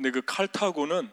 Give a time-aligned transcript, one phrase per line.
[0.00, 1.10] 근데 그 칼타고는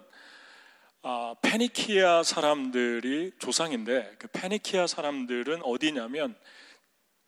[1.02, 6.38] 아, 페니키아 사람들이 조상인데 그 페니키아 사람들은 어디냐면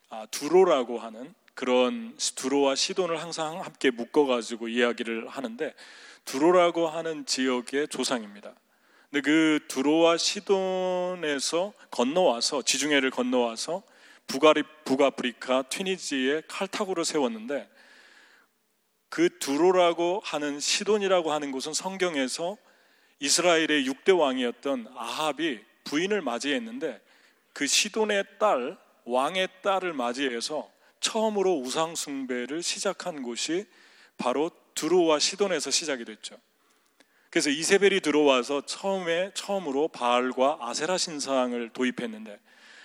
[0.07, 5.73] 아, 두로라고 하는 그런 두로와 시돈을 항상 함께 묶어가지고 이야기를 하는데
[6.23, 8.53] 두로라고 하는 지역의 조상입니다.
[9.11, 13.83] 근데 그 두로와 시돈에서 건너와서 지중해를 건너와서
[14.27, 17.67] 북아리, 북아프리카 튀니지에 칼타고를 세웠는데
[19.09, 22.57] 그 두로라고 하는 시돈이라고 하는 곳은 성경에서
[23.19, 27.01] 이스라엘의 6대 왕이었던 아합이 부인을 맞이했는데
[27.53, 33.65] 그 시돈의 딸, 왕의 딸을 맞이해서 처음으로 우상숭배를 시작한 곳이
[34.17, 36.35] 바로 두로와 시돈에서 시작이 됐죠.
[37.29, 42.39] 그래서 이세벨이 들어와서 처음에 처음으로 바알과 아세라 신상을 도입했는데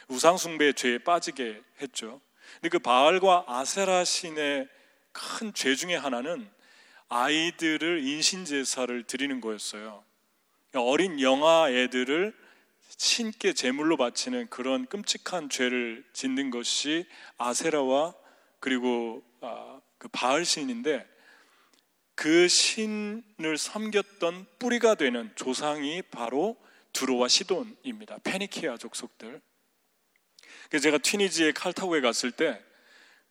[0.09, 2.21] 우상 숭배의 죄에 빠지게 했죠.
[2.55, 4.69] 근데 그 바알과 아세라 신의
[5.15, 6.51] 큰 죄 중에 하나는
[7.09, 10.05] 아이들을 인신 제사를 드리는 거였어요.
[10.75, 12.35] 어린 영아 애들을
[12.97, 17.07] 신께 제물로 바치는 그런 끔찍한 죄를 짓는 것이
[17.39, 18.15] 아세라와
[18.59, 21.09] 그리고 아, 그 바알 신인데
[22.17, 26.57] 그 신을 섬겼던 뿌리가 되는 조상이 바로
[26.93, 28.19] 두로와 시돈입니다.
[28.25, 29.41] 페니키아 족속들.
[30.83, 32.61] 제가 튀니지의 칼타고에 갔을 때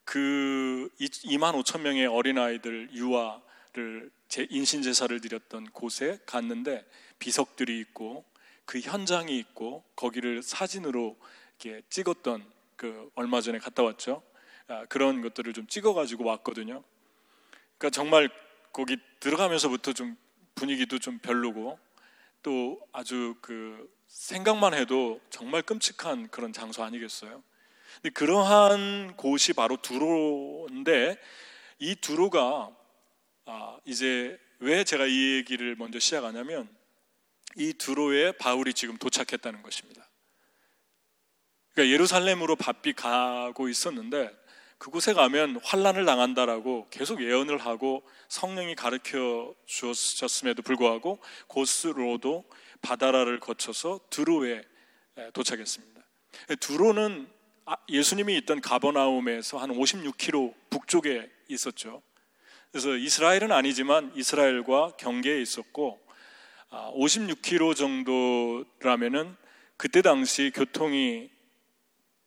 [0.04, 6.86] 그 2만 5천 명의 어린아이들 유아를 제 인신제사를 드렸던 곳에 갔는데
[7.20, 8.26] 비석들이 있고
[8.66, 11.18] 그 현장이 있고 거기를 사진으로
[11.60, 12.44] 이렇게 찍었던
[12.76, 14.24] 그 얼마 전에 갔다 왔죠.
[14.68, 16.84] 아, 그런 것들을 좀 찍어가지고 왔거든요.
[17.78, 18.30] 그러니까 정말
[18.72, 20.18] 거기 들어가면서부터 좀
[20.56, 21.78] 분위기도 좀 별로고
[22.42, 27.44] 또 아주 그 생각만 해도 정말 끔찍한 그런 장소 아니겠어요?
[28.14, 31.18] 그러한 곳이 바로 두로인데
[31.80, 32.76] 이 두로가
[33.46, 36.70] 아 이제 왜 제가 이 얘기를 먼저 시작하냐면
[37.56, 40.10] 이 두로에 바울이 지금 도착했다는 것입니다.
[41.74, 44.32] 그러니까 예루살렘으로 바삐 가고 있었는데
[44.78, 52.44] 그곳에 가면 환란을 당한다라고 계속 예언을 하고 성령이 가르쳐 주었음에도 불구하고 고스로도
[52.82, 54.62] 바다라를 거쳐서 두로에
[55.34, 56.02] 도착했습니다.
[56.60, 57.33] 두로는 아,
[57.90, 62.02] 예수님이 있던 가버나움에서 한 56km 북쪽에 있었죠.
[62.72, 66.00] 그래서 이스라엘은 아니지만 이스라엘과 경계에 있었고
[66.72, 69.36] 56km 아, 정도라면은
[69.78, 71.30] 그때 당시 교통이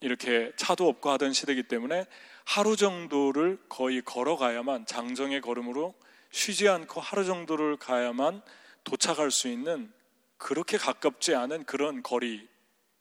[0.00, 2.06] 이렇게 차도 없고 하던 시대이기 때문에
[2.44, 5.94] 하루 정도를 거의 걸어가야만 장정의 걸음으로
[6.30, 8.42] 쉬지 않고 하루 정도를 가야만
[8.84, 9.92] 도착할 수 있는
[10.38, 12.46] 그렇게 가깝지 않은 그런 거리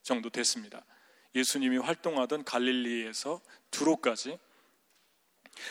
[0.01, 0.83] 정도 됐습니다.
[1.35, 3.41] 예수님이 활동하던 갈릴리에서
[3.71, 4.39] 두로까지.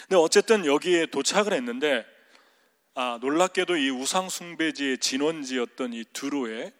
[0.02, 2.06] 근데 어쨌든 여기에 도착을 했는데
[2.94, 6.72] 아, 놀랍게도 이 우상 숭배지의 진원지였던 이 두로에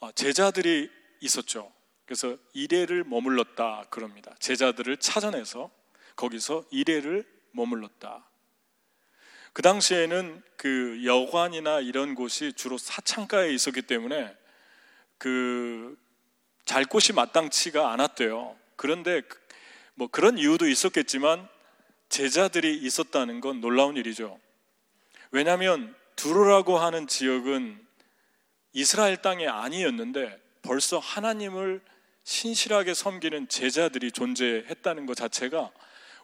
[0.00, 0.90] 아, 제자들이
[1.20, 1.72] 있었죠.
[2.06, 4.34] 그래서 이래를 머물렀다 그럽니다.
[4.38, 5.70] 제자들을 찾아내서
[6.16, 8.28] 거기서 이래를 머물렀다.
[9.52, 14.34] 그 당시에는 그 여관이나 이런 곳이 주로 사창가에 있었기 때문에
[15.18, 15.96] 그
[16.64, 18.56] 잘 곳이 마땅치가 않았대요.
[18.76, 19.22] 그런데
[19.96, 21.48] 그뭐 그런 이유도 있었겠지만
[22.08, 24.38] 제자들이 있었다는 건 놀라운 일이죠.
[25.30, 27.80] 왜냐하면 두로라고 하는 지역은
[28.74, 31.80] 이스라엘 땅이 아니었는데 벌써 하나님을
[32.24, 35.70] 신실하게 섬기는 제자들이 존재했다는 것 자체가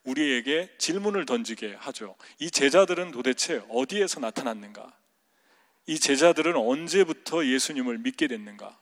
[0.05, 2.16] 우리에게 질문을 던지게 하죠.
[2.38, 4.93] 이 제자들은 도대체 어디에서 나타났는가?
[5.87, 8.78] 이 제자들은 언제부터 예수님을 믿게 됐는가?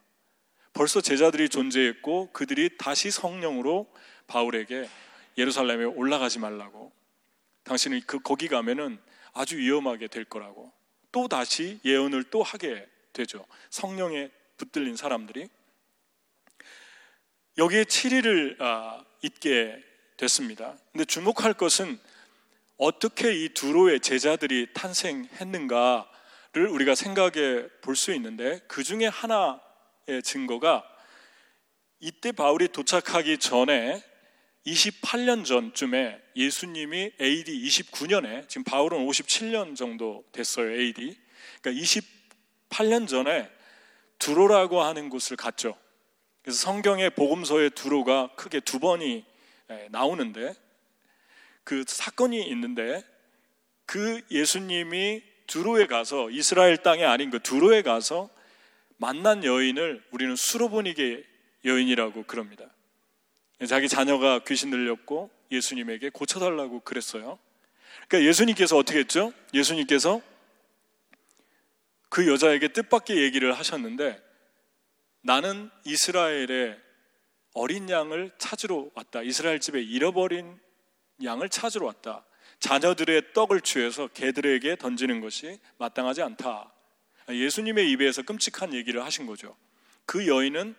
[0.76, 3.90] 벌써 제자들이 존재했고 그들이 다시 성령으로
[4.26, 4.86] 바울에게
[5.38, 6.92] 예루살렘에 올라가지 말라고
[7.64, 8.98] 당신은 그 거기 가면은
[9.32, 10.70] 아주 위험하게 될 거라고
[11.12, 13.46] 또 다시 예언을 또 하게 되죠.
[13.70, 14.28] 성령에
[14.58, 15.48] 붙들린 사람들이
[17.56, 19.82] 여기에 7일을 아, 있게
[20.18, 20.76] 됐습니다.
[20.92, 21.98] 근데 주목할 것은
[22.76, 29.65] 어떻게 이 두로의 제자들이 탄생했는가를 우리가 생각해 볼 수 있는데 그 중에 하나의
[30.22, 30.84] 증거가
[32.00, 34.02] 이때 바울이 도착하기 전에
[34.66, 41.16] 28년 전쯤에 예수님이 AD 29년에 지금 바울은 57년 정도 됐어요 AD
[41.60, 41.84] 그러니까
[42.70, 43.50] 28년 전에
[44.18, 45.76] 두로라고 하는 곳을 갔죠.
[46.42, 49.24] 그래서 성경의 복음서의 두로가 크게 두 번이
[49.70, 50.54] 예, 나오는데
[51.64, 53.02] 그 사건이 있는데
[53.84, 58.30] 그 예수님이 두로에 가서 이스라엘 땅에 아닌 그 두로에 가서
[58.96, 61.24] 만난 여인을 우리는 수로보니게
[61.64, 62.66] 여인이라고 그럽니다.
[63.68, 67.38] 자기 자녀가 귀신 들렸고 예수님에게 고쳐달라고 그랬어요.
[68.08, 69.32] 그러니까 예수님께서 어떻게 했죠?
[69.54, 70.20] 예수님께서
[72.08, 74.22] 그 여자에게 뜻밖의 얘기를 하셨는데
[75.22, 76.78] 나는 이스라엘의
[77.54, 79.22] 어린 양을 찾으러 왔다.
[79.22, 80.58] 이스라엘 집에 잃어버린
[81.24, 82.24] 양을 찾으러 왔다.
[82.60, 86.72] 자녀들의 떡을 취해서 개들에게 던지는 것이 마땅하지 않다.
[87.28, 89.56] 예수님의 입에서 끔찍한 얘기를 하신 거죠.
[90.04, 90.74] 그 여인은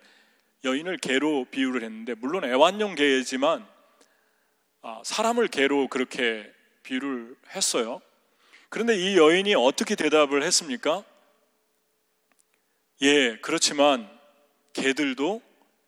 [0.64, 3.66] 여인을 개로 비유를 했는데 물론 애완용 개지만
[4.82, 6.50] 아, 사람을 개로 그렇게
[6.82, 8.00] 비유를 했어요.
[8.68, 11.04] 그런데 이 여인이 어떻게 대답을 했습니까?
[13.02, 14.08] 예, 그렇지만
[14.72, 15.42] 개들도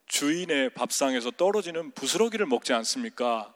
[0.07, 3.53] 주인의 밥상에서 떨어지는 부스러기를 먹지 않습니까?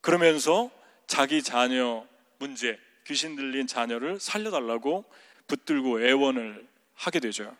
[0.00, 0.70] 그러면서
[1.06, 2.06] 자기 자녀
[2.38, 5.04] 문제, 귀신 들린 자녀를 살려달라고
[5.46, 7.56] 붙들고 애원을 하게 되죠.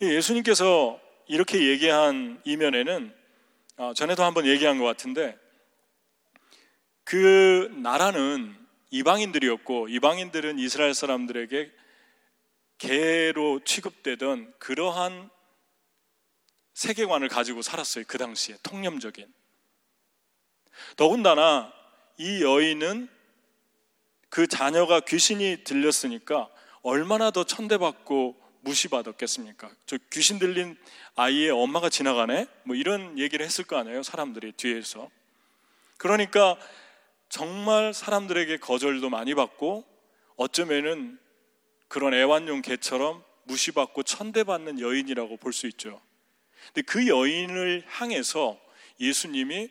[0.00, 3.14] 예수님께서 이렇게 얘기한 이면에는
[3.76, 5.36] 어, 전에도 한번 얘기한 것 같은데
[7.04, 8.54] 그 나라는
[8.90, 11.70] 이방인들이었고 이방인들은 이스라엘 사람들에게
[12.78, 15.30] 개로 취급되던 그러한
[16.74, 18.04] 세계관을 가지고 살았어요.
[18.06, 19.32] 그 당시에 통념적인.
[20.96, 21.72] 더군다나
[22.18, 23.08] 이 여인은
[24.34, 26.50] 그 자녀가 귀신이 들렸으니까
[26.82, 29.70] 얼마나 더 천대받고 무시받았겠습니까?
[29.86, 30.76] 저 귀신 들린
[31.14, 32.48] 아이의 엄마가 지나가네?
[32.64, 34.02] 뭐 이런 얘기를 했을 거 아니에요?
[34.02, 35.08] 사람들이 뒤에서.
[35.98, 36.56] 그러니까
[37.28, 39.84] 정말 사람들에게 거절도 많이 받고
[40.34, 41.16] 어쩌면은
[41.86, 46.02] 그런 애완용 개처럼 무시받고 천대받는 여인이라고 볼 수 있죠.
[46.72, 48.58] 근데 그 여인을 향해서
[48.98, 49.70] 예수님이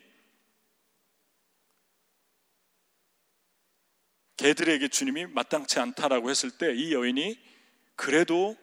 [4.36, 7.38] 개들에게 주님이 마땅치 않다라고 했을 때 이 여인이
[7.96, 8.56] 그래도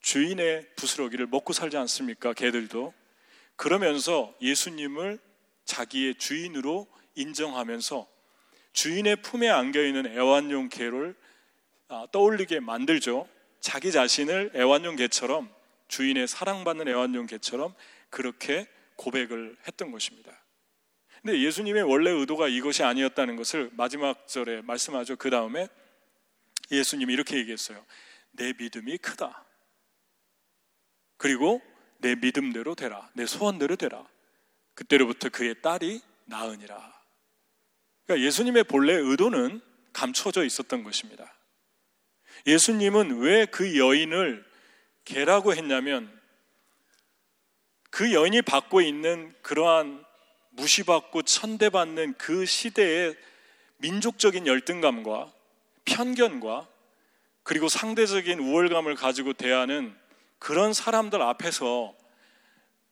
[0.00, 2.32] 주인의 부스러기를 먹고 살지 않습니까?
[2.34, 2.92] 개들도.
[3.56, 5.18] 그러면서 예수님을
[5.64, 8.06] 자기의 주인으로 인정하면서
[8.72, 11.14] 주인의 품에 안겨 있는 애완용 개를
[11.88, 13.28] 아, 떠올리게 만들죠.
[13.60, 15.48] 자기 자신을 애완용 개처럼
[15.88, 17.74] 주인의 사랑받는 애완용 개처럼
[18.10, 18.66] 그렇게
[18.96, 20.43] 고백을 했던 것입니다.
[21.24, 25.16] 근데 예수님의 원래 의도가 이것이 아니었다는 것을 마지막 절에 말씀하죠.
[25.16, 25.68] 그 다음에
[26.70, 27.82] 예수님이 이렇게 얘기했어요.
[28.32, 29.42] 내 믿음이 크다.
[31.16, 31.62] 그리고
[31.96, 33.08] 내 믿음대로 되라.
[33.14, 34.06] 내 소원대로 되라.
[34.74, 36.92] 그때로부터 그의 딸이 나으니라.
[38.04, 39.62] 그러니까 예수님의 본래 의도는
[39.94, 41.34] 감춰져 있었던 것입니다.
[42.46, 44.44] 예수님은 왜 그 여인을
[45.06, 46.20] 개라고 했냐면
[47.88, 50.03] 그 여인이 받고 있는 그러한
[50.56, 53.16] 무시받고 천대받는 그 시대의
[53.78, 55.32] 민족적인 열등감과
[55.84, 56.68] 편견과
[57.42, 59.94] 그리고 상대적인 우월감을 가지고 대하는
[60.38, 61.94] 그런 사람들 앞에서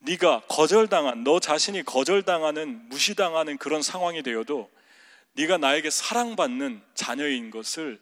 [0.01, 4.71] 네가 거절당한 너 자신이 거절당하는 무시당하는 그런 상황이 되어도
[5.35, 8.01] 네가 나에게 사랑받는 자녀인 것을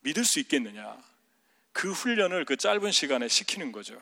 [0.00, 0.96] 믿을 수 있겠느냐?
[1.72, 4.00] 그 훈련을 그 짧은 시간에 시키는 거죠.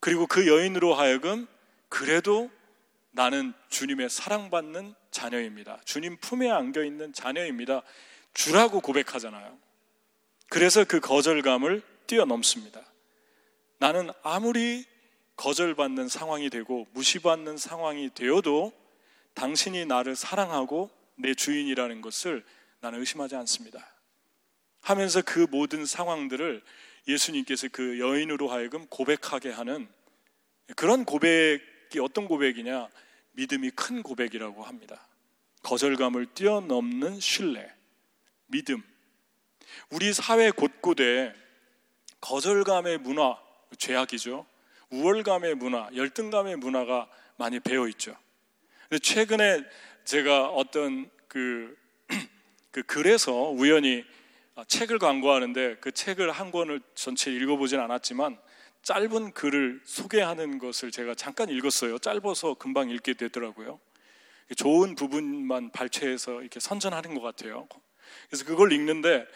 [0.00, 1.46] 그리고 그 여인으로 하여금
[1.88, 2.50] 그래도
[3.10, 5.80] 나는 주님의 사랑받는 자녀입니다.
[5.84, 7.82] 주님 품에 안겨 있는 자녀입니다.
[8.34, 9.58] 주라고 고백하잖아요.
[10.48, 12.80] 그래서 그 거절감을 뛰어넘습니다.
[13.78, 14.84] 나는 아무리
[15.36, 18.72] 거절받는 상황이 되고 무시받는 상황이 되어도
[19.34, 22.44] 당신이 나를 사랑하고 내 주인이라는 것을
[22.80, 23.94] 나는 의심하지 않습니다.
[24.80, 26.62] 하면서 그 모든 상황들을
[27.06, 29.88] 예수님께서 그 여인으로 하여금 고백하게 하는
[30.76, 32.88] 그런 고백이 어떤 고백이냐?
[33.32, 35.06] 믿음이 큰 고백이라고 합니다.
[35.62, 37.70] 거절감을 뛰어넘는 신뢰,
[38.46, 38.82] 믿음.
[39.90, 41.34] 우리 사회 곳곳에
[42.20, 43.38] 거절감의 문화,
[43.76, 44.46] 죄악이죠.
[44.90, 48.16] 우월감의 문화, 열등감의 문화가 많이 배어 있죠.
[48.88, 49.64] 근데 최근에
[50.04, 51.76] 제가 어떤 그,
[52.70, 54.04] 그 글에서 우연히
[54.66, 58.38] 책을 광고하는데 그 책을 한 권을 전체 읽어보진 않았지만
[58.88, 61.98] 짧은 글을 소개하는 것을 제가 잠깐 읽었어요.
[61.98, 63.78] 짧아서 금방 읽게 되더라고요.
[64.56, 67.68] 좋은 부분만 발췌해서 이렇게 선전하는 것 같아요.
[68.30, 69.26] 그래서 그걸 읽는데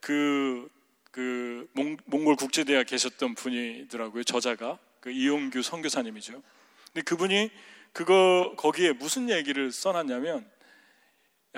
[0.00, 0.66] 그,
[1.10, 4.24] 그 몽 골 국제대학 계셨던 분이더라고요.
[4.24, 6.42] 저자가 그 이용규 선교사님이죠.
[6.86, 7.50] 근데 그분이
[7.92, 10.50] 그거 거기에 무슨 얘기를 써놨냐면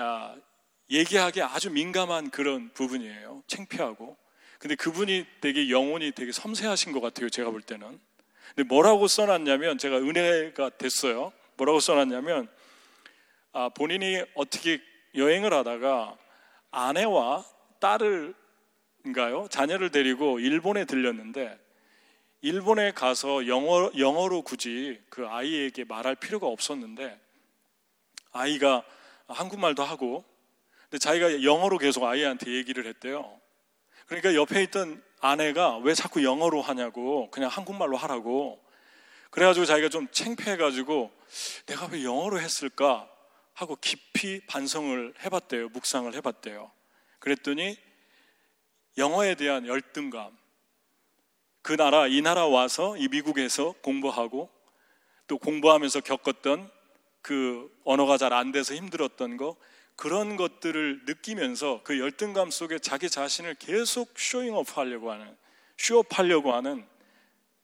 [0.01, 0.35] 야,
[0.89, 3.43] 얘기하기 아주 민감한 그런 부분이에요.
[3.47, 4.17] 창피하고.
[4.65, 7.29] 근데 그분이 되게 영혼이 되게 섬세하신 것 같아요.
[7.29, 7.99] 제가 볼 때는.
[8.55, 11.31] 근데 뭐라고 써놨냐면 제가 은혜가 됐어요.
[11.57, 12.49] 뭐라고 써놨냐면
[13.51, 14.81] 아, 본인이 어떻게
[15.13, 16.17] 여행을 하다가
[16.71, 17.45] 아내와
[17.79, 19.49] 딸을인가요?
[19.51, 21.59] 자녀를 데리고 일본에 들렸는데
[22.41, 27.19] 일본에 가서 영어, 영어로 굳이 그 아이에게 말할 필요가 없었는데
[28.31, 28.83] 아이가
[29.27, 30.25] 한국말도 하고
[30.89, 33.44] 근데 자기가 영어로 계속 아이한테 얘기를 했대요.
[34.05, 38.63] 그러니까 옆에 있던 아내가 왜 자꾸 영어로 하냐고 그냥 한국말로 하라고
[39.31, 41.11] 그래가지고 자기가 좀 창피해가지고
[41.65, 43.09] 내가 왜 영어로 했을까
[43.53, 45.69] 하고 깊이 반성을 해봤대요.
[45.69, 46.71] 묵상을 해봤대요.
[47.19, 47.77] 그랬더니
[48.97, 50.37] 영어에 대한 열등감,
[51.61, 54.49] 그 나라, 이 나라 와서 이 미국에서 공부하고
[55.27, 56.69] 또 공부하면서 겪었던
[57.21, 59.55] 그 언어가 잘 안 돼서 힘들었던 거
[59.95, 65.35] 그런 것들을 느끼면서 그 열등감 속에 자기 자신을 계속 showing up 하려고 하는
[65.77, 66.85] show up 하려고 하는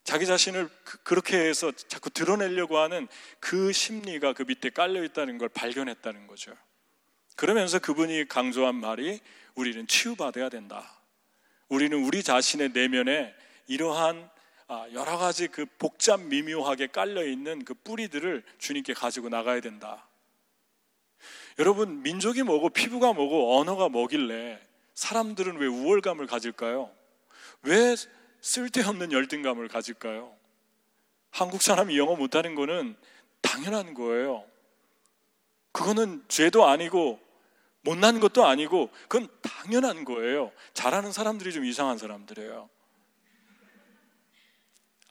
[0.03, 3.07] 자기 자신을 그, 렇게 해서 자꾸 드러내려고 하는
[3.39, 6.53] 그 심리가 그 밑에 깔려 있다는 걸 발견했다는 거죠.
[7.35, 9.19] 그러면서 그분이 강조한 말이
[9.55, 10.99] 우리는 치유받아야 된다.
[11.69, 13.33] 우리는 우리 자신의 내면에
[13.67, 14.29] 이러한
[14.67, 20.07] 아, 여러 가지 그 복잡 미묘하게 깔려 있는 그 뿌리들을 주님께 가지고 나가야 된다.
[21.59, 24.59] 여러분, 민족이 뭐고 피부가 뭐고 언어가 뭐길래
[24.93, 26.91] 사람들은 왜 우월감을 가질까요?
[27.63, 27.95] 왜
[28.41, 30.35] 쓸데없는 열등감을 가질까요?
[31.31, 32.95] 한국 사람이 영어 못하는 거는
[33.41, 34.45] 당연한 거예요.
[35.71, 37.19] 그거는 죄도 아니고
[37.81, 40.51] 못난 것도 아니고 그건 당연한 거예요.
[40.73, 42.69] 잘하는 사람들이 좀 이상한 사람들이에요.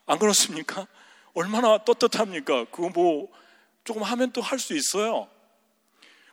[0.07, 0.87] 안 그렇습니까?
[1.35, 2.67] 얼마나 떳떳합니까?
[2.67, 3.29] 그거 뭐
[3.85, 5.29] 조금 하면 또 할 수 있어요.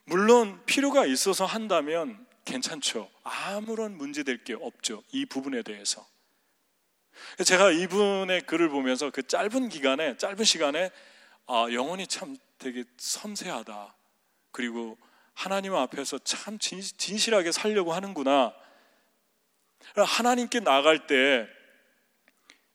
[0.08, 3.10] 물론 필요가 있어서 한다면 괜찮죠.
[3.24, 5.04] 아무런 문제될 게 없죠.
[5.12, 6.08] 이 부분에 대해서.
[7.46, 10.92] 제가 이분의 글을 보면서 그 짧은 기간에, 짧은 시간에,
[11.46, 13.96] 아, 영혼이 참 되게 섬세하다.
[14.52, 14.98] 그리고
[15.34, 18.54] 하나님 앞에서 참 진실하게 살려고 하는구나.
[19.96, 21.58] 하나님께 나갈 때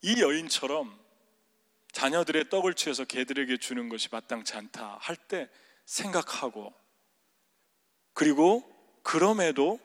[0.03, 1.01] 이 여인처럼
[1.93, 5.49] 자녀들의 떡을 취해서 개들에게 주는 것이 마땅치 않다 할 때
[5.85, 6.75] 생각하고
[8.15, 8.63] 그리고
[9.03, 9.79] 그럼에도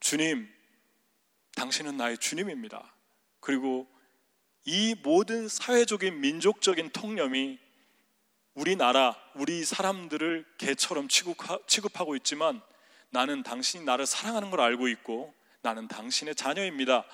[0.00, 0.48] 주님,
[1.56, 2.94] 당신은 나의 주님입니다.
[3.40, 3.86] 그리고
[4.64, 7.58] 이 모든 사회적인 민족적인 통념이
[8.54, 12.60] 우리나라, 우리 사람들을 개처럼 취급하고 있지만
[13.10, 15.32] 나는 당신이 나를 사랑하는 걸 알고 있고
[15.62, 17.04] 나는 당신의 자녀입니다.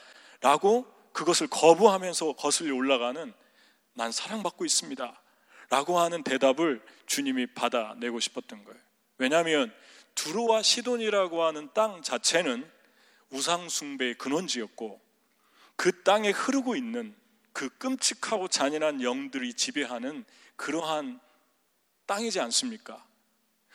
[0.41, 3.33] 라고 그것을 거부하면서 거슬려 올라가는
[3.93, 5.23] 난 사랑받고 있습니다.
[5.71, 8.81] 라고 하는 대답을 주님이 받아내고 싶었던 거예요.
[9.19, 9.73] 왜냐하면
[10.15, 12.69] 두로와 시돈이라고 하는 땅 자체는
[13.31, 15.01] 우상숭배의 근원지였고
[15.77, 17.15] 그 땅에 흐르고 있는
[17.53, 20.25] 그 끔찍하고 잔인한 영들이 지배하는
[20.57, 21.21] 그러한
[22.07, 23.05] 땅이지 않습니까?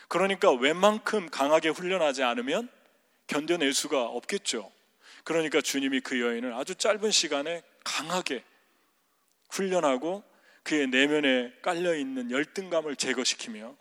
[0.07, 2.69] 그러니까 웬만큼 강하게 훈련하지 않으면
[3.27, 4.71] 견뎌낼 수가 없겠죠.
[5.23, 8.43] 그러니까 주님이 그 여인을 아주 짧은 시간에 강하게
[9.49, 10.23] 훈련하고
[10.63, 13.75] 그의 내면에 깔려 있는 열등감을 제거시키며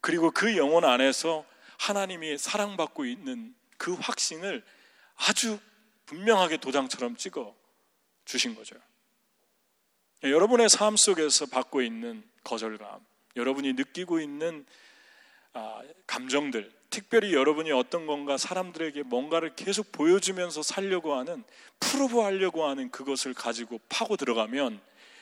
[0.00, 1.44] 그리고 그 영혼 안에서
[1.78, 4.62] 하나님이 사랑받고 있는 그 확신을
[5.16, 5.58] 아주
[6.06, 7.54] 분명하게 도장처럼 찍어
[8.24, 8.76] 주신 거죠.
[10.22, 13.00] 여러분의 삶 속에서 받고 있는 거절감,
[13.36, 14.66] 여러분이 느끼고 있는
[15.52, 21.44] 아, 감정들, 특별히 여러분이 어떤 건가 사람들에게 뭔가를 계속 보여주면서 살려고 하는
[21.80, 24.80] 프로브 하려고 하는 그것을 가지고 파고 들어가면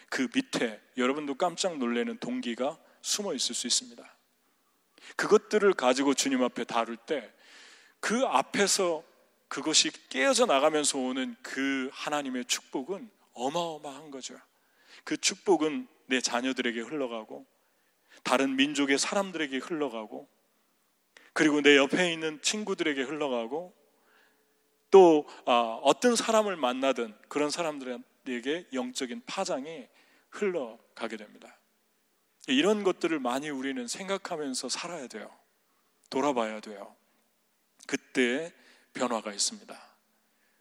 [0.08, 4.15] 그 밑에 여러분도 깜짝 놀라는 동기가 숨어 있을 수 있습니다.
[5.14, 7.36] 그것들을 가지고 주님 앞에 다룰 때
[8.00, 9.02] 그 앞에서
[9.48, 14.38] 그것이 깨어져 나가면서 오는 그 하나님의 축복은 어마어마한 거죠.
[15.04, 17.46] 그 축복은 내 자녀들에게 흘러가고
[18.22, 20.28] 다른 민족의 사람들에게 흘러가고
[21.32, 23.74] 그리고 내 옆에 있는 친구들에게 흘러가고
[24.92, 29.88] 또 아, 어떤 사람을 만나든 그런 사람들에게 영적인 파장이
[30.30, 31.55] 흘러가게 됩니다.
[32.46, 35.36] 이런 것들을 많이 우리는 생각하면서 살아야 돼요.
[36.10, 36.94] 돌아봐야 돼요.
[37.86, 38.52] 그때
[38.94, 39.78] 변화가 있습니다.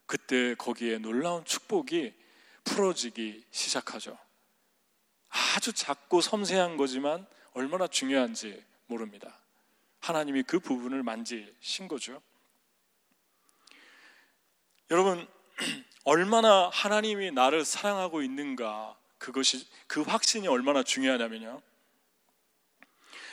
[0.05, 2.13] 그때 거기에 놀라운 축복이
[2.63, 4.17] 풀어지기 시작하죠.
[5.29, 9.39] 아주 작고 섬세한 거지만 얼마나 중요한지 모릅니다.
[9.99, 12.21] 하나님이 그 부분을 만지신 거죠.
[14.91, 15.27] 여러분,
[16.03, 21.61] 얼마나 하나님이 나를 사랑하고 있는가, 그것이, 그 확신이 얼마나 중요하냐면요.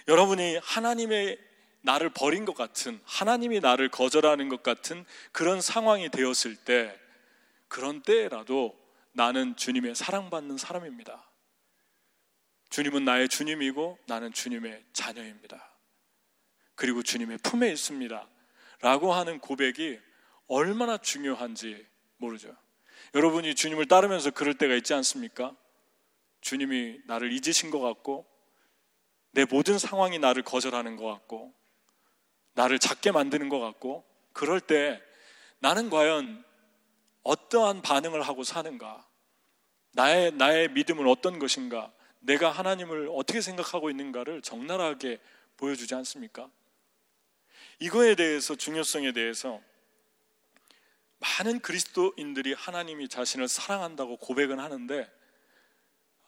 [0.08, 1.38] 여러분이 하나님의
[1.82, 6.98] 나를 버린 것 같은, 하나님이 나를 거절하는 것 같은 그런 상황이 되었을 때,
[7.68, 8.78] 그런 때라도
[9.12, 11.28] 나는 주님의 사랑받는 사람입니다.
[12.70, 15.70] 주님은 나의 주님이고 나는 주님의 자녀입니다.
[16.74, 18.28] 그리고 주님의 품에 있습니다.
[18.80, 19.98] 라고 하는 고백이
[20.46, 22.56] 얼마나 중요한지 모르죠.
[23.14, 25.54] 여러분이 주님을 따르면서 그럴 때가 있지 않습니까?
[26.40, 28.26] 주님이 나를 잊으신 것 같고,
[29.32, 31.52] 내 모든 상황이 나를 거절하는 것 같고,
[32.54, 35.02] 나를 작게 만드는 것 같고, 그럴 때
[35.58, 36.44] 나는 과연
[37.22, 39.06] 어떠한 반응을 하고 사는가?
[39.92, 41.92] 나의, 나의 믿음은 어떤 것인가?
[42.20, 45.18] 내가 하나님을 어떻게 생각하고 있는가를 적나라하게
[45.56, 46.50] 보여주지 않습니까?
[47.78, 49.60] 이거에 대해서 중요성에 대해서
[51.18, 55.10] 많은 그리스도인들이 하나님이 자신을 사랑한다고 고백은 하는데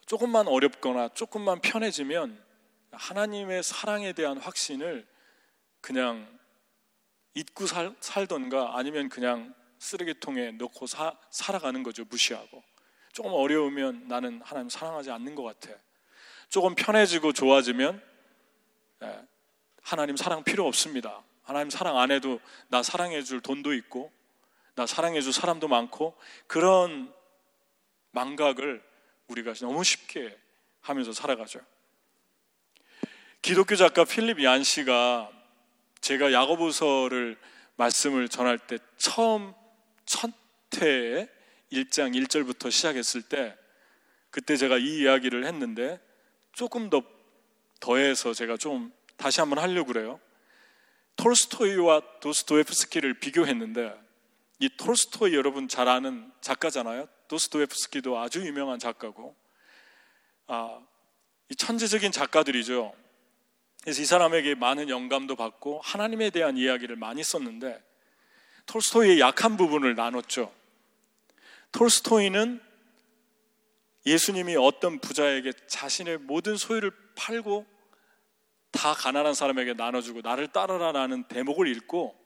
[0.07, 2.44] 조금만 어렵거나 조금만 편해지면
[2.97, 5.07] 하나님의 사랑에 대한 확신을
[5.81, 6.27] 그냥
[7.35, 12.05] 잊고 살, 살던가 아니면 그냥 쓰레기통에 넣고 사, 살아가는 거죠.
[12.05, 12.63] 무시하고.
[13.13, 15.77] 조금 어려우면 나는 하나님 사랑하지 않는 것 같아.
[16.49, 18.03] 조금 편해지고 좋아지면
[19.03, 19.27] 예,
[19.83, 21.23] 하나님 사랑 필요 없습니다.
[21.43, 24.11] 하나님 사랑 안 해도 나 사랑해 줄 돈도 있고
[24.75, 27.13] 나 사랑해 줄 사람도 많고 그런
[28.13, 28.83] 망각을
[29.29, 30.37] 우리가 너무 쉽게
[30.81, 31.61] 하면서 살아가죠.
[33.45, 35.31] 기독교 작가 필립 얀 씨가
[36.01, 37.37] 제가 야고보서를
[37.77, 39.53] 말씀을 전할 때 처음
[40.07, 40.31] 첫
[40.79, 41.29] 회에
[41.71, 43.55] 1장 1절부터 시작했을 때
[44.31, 46.01] 그때 제가 이 이야기를 했는데
[46.53, 47.03] 조금 더
[47.81, 50.19] 더해서 제가 좀 다시 한번 하려고 그래요.
[51.17, 53.95] 톨스토이와 도스토옙스키를 비교했는데
[54.61, 57.09] 이 톨스토이 여러분 잘 아는 작가잖아요.
[57.29, 59.37] 도스토옙스키도 아주 유명한 작가고
[60.47, 60.81] 아,
[61.51, 63.04] 이 천재적인 작가들이죠.
[63.85, 67.83] 그래서 이 사람에게 많은 영감도 받고 하나님에 대한 이야기를 많이 썼는데
[68.65, 70.51] 톨스토이의 약한 부분을 나눴죠.
[71.71, 72.63] 톨스토이는
[74.07, 77.67] 예수님이 어떤 부자에게 자신의 모든 소유를 팔고
[78.71, 82.19] 다 가난한 사람에게 나눠주고 나를 따르라라는 대목을 읽고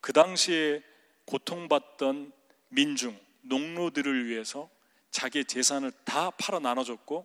[0.00, 0.82] 그 당시에
[1.26, 2.32] 고통받던
[2.70, 4.68] 민중, 농노들을 위해서
[5.12, 7.24] 자기의 재산을 다 팔아 나눠줬고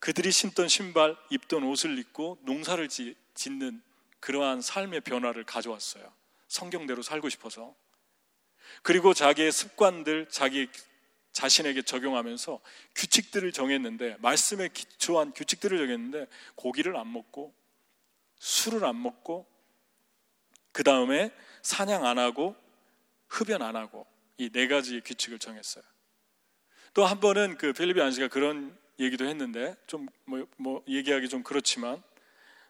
[0.00, 2.88] 그들이 신던 신발, 입던 옷을 입고 농사를
[3.34, 3.82] 짓는
[4.20, 6.12] 그러한 삶의 변화를 가져왔어요.
[6.48, 7.74] 성경대로 살고 싶어서.
[8.82, 10.68] 그리고 자기의 습관들, 자기
[11.32, 12.60] 자신에게 적용하면서
[12.94, 17.54] 규칙들을 정했는데, 말씀에 기초한 규칙들을 정했는데, 고기를 안 먹고,
[18.38, 19.46] 술을 안 먹고,
[20.72, 21.30] 그 다음에
[21.62, 22.56] 사냥 안 하고,
[23.28, 24.06] 흡연 안 하고,
[24.38, 25.84] 이 네 가지 규칙을 정했어요.
[26.94, 32.02] 또 한 번은 그 필리비 안시가 그런 얘기도 했는데, 좀 뭐, 뭐 얘기하기 좀 그렇지만,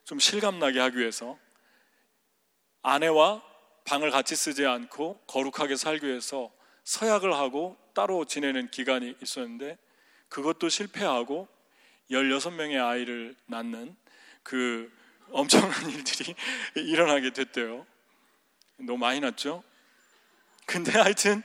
[0.05, 1.39] 좀 실감나게 하기 위해서,
[2.83, 3.43] 아내와
[3.85, 6.51] 방을 같이 쓰지 않고 거룩하게 살기 위해서
[6.85, 9.77] 서약을 하고 따로 지내는 기간이 있었는데
[10.29, 11.49] 그것도 실패하고
[12.11, 13.95] 16명의 아이를 낳는
[14.43, 14.91] 그
[15.33, 16.35] 엄청난 일들이
[16.77, 17.87] 일어나게 됐대요.
[18.79, 19.63] 너무 많이 났죠?
[20.67, 21.43] 근데 하여튼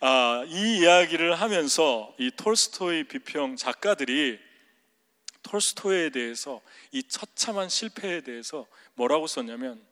[0.00, 4.38] 아, 이 이야기를 하면서 이 톨스토이 비평 작가들이
[5.42, 6.60] 톨스토이에 대해서
[6.92, 9.82] 이 처참한 실패에 대해서 뭐라고 썼냐면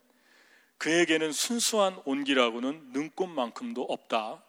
[0.77, 4.41] 그에게는 순수한 온기라고는 눈꽃만큼도 없다.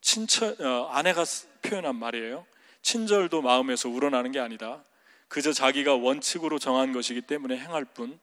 [0.00, 1.24] 친처, 어, 아내가
[1.60, 2.46] 표현한 말이에요.
[2.80, 4.82] 친절도 마음에서 우러나는 게 아니다.
[5.28, 8.18] 그저 자기가 원칙으로 정한 것이기 때문에 행할 뿐.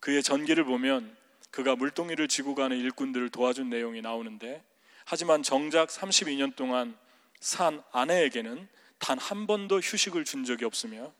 [0.00, 1.14] 그의 전기를 보면
[1.50, 4.62] 그가 물동이를 지고 가는 일꾼들을 도와준 내용이 나오는데
[5.10, 6.94] 하지만 정작 32년 동안
[7.40, 8.68] 산 아내에게는
[8.98, 11.14] 단 한 번도 휴식을 준 적이 없으며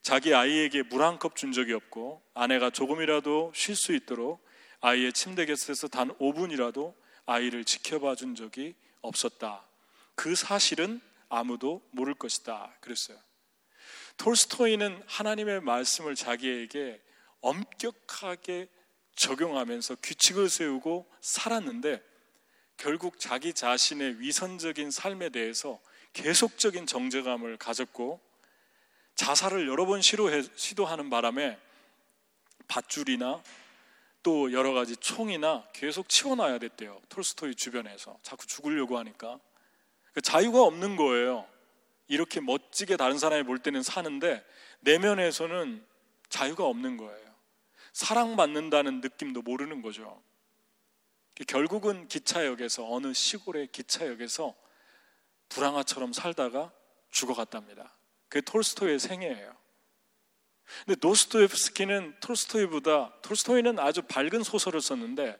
[0.00, 4.46] 자기 아이에게 물 한 컵 준 적이 없고 아내가 조금이라도 쉴 수 있도록
[4.80, 6.94] 아이의 침대 곁에서 단 5분이라도
[7.26, 9.66] 아이를 지켜봐 준 적이 없었다.
[10.14, 12.76] 그 사실은 아무도 모를 것이다.
[12.80, 13.18] 그랬어요.
[14.18, 17.02] 톨스토이는 하나님의 말씀을 자기에게
[17.40, 18.68] 엄격하게
[19.16, 22.11] 적용하면서 규칙을 세우고 살았는데
[22.76, 25.80] 결국 자기 자신의 위선적인 삶에 대해서
[26.12, 28.20] 계속적인 정제감을 가졌고
[29.14, 31.58] 자살을 여러 번 시도해, 시도하는 바람에
[32.68, 33.42] 밧줄이나
[34.22, 37.00] 또 여러 가지 총이나 계속 치워놔야 됐대요.
[37.08, 39.38] 톨스토이 주변에서 자꾸 죽으려고 하니까
[40.12, 41.46] 그 자유가 없는 거예요.
[42.08, 44.44] 이렇게 멋지게 다른 사람이 볼 때는 사는데
[44.80, 45.84] 내면에서는
[46.28, 47.32] 자유가 없는 거예요.
[47.92, 50.22] 사랑받는다는 느낌도 모르는 거죠.
[51.44, 54.54] 결국은 기차역에서 어느 시골의 기차역에서
[55.48, 56.72] 불황아처럼 살다가
[57.10, 57.94] 죽어갔답니다.
[58.28, 59.62] 그게 톨스토이의 생애예요.
[60.84, 65.38] 근데 도스토옙스키는 톨스토이보다 톨스토이는 아주 밝은 소설을 썼는데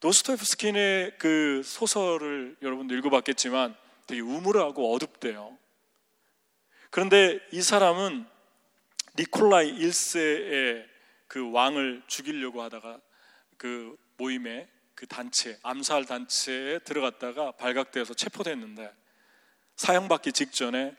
[0.00, 3.76] 도스토옙스키의 그 소설을 여러분도 읽어봤겠지만
[4.06, 5.58] 되게 우물하고 어둡대요.
[6.90, 8.26] 그런데 이 사람은
[9.18, 10.86] 니콜라이 1세의
[11.26, 13.00] 그 왕을 죽이려고 하다가
[13.58, 18.92] 그 모임에 그 단체, 암살 단체에 들어갔다가 발각돼서 체포됐는데
[19.76, 20.92] 사형받기 직전에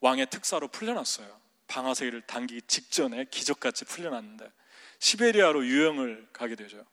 [0.00, 1.40] 왕의 특사로 풀려났어요.
[1.68, 4.50] 방아쇠를 당기기 직전에 기적같이 풀려났는데
[4.98, 6.84] 시베리아로 유형을 가게 되죠.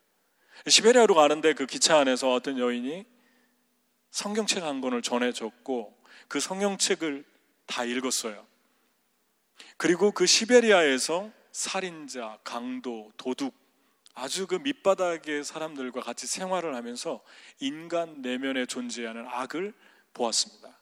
[0.67, 3.03] 시베리아로 가는데 그 기차 안에서 어떤 여인이
[4.11, 7.25] 성경책 한 권을 전해줬고 그 성경책을
[7.65, 8.45] 다 읽었어요.
[9.75, 13.60] 그리고 그 시베리아에서 살인자, 강도, 도둑
[14.13, 17.23] 아주 그 밑바닥의 사람들과 같이 생활을 하면서
[17.59, 19.73] 인간 내면에 존재하는 악을
[20.13, 20.77] 보았습니다.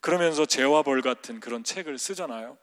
[0.00, 2.56] 그러면서 죄와 벌 같은 그런 책을 쓰잖아요.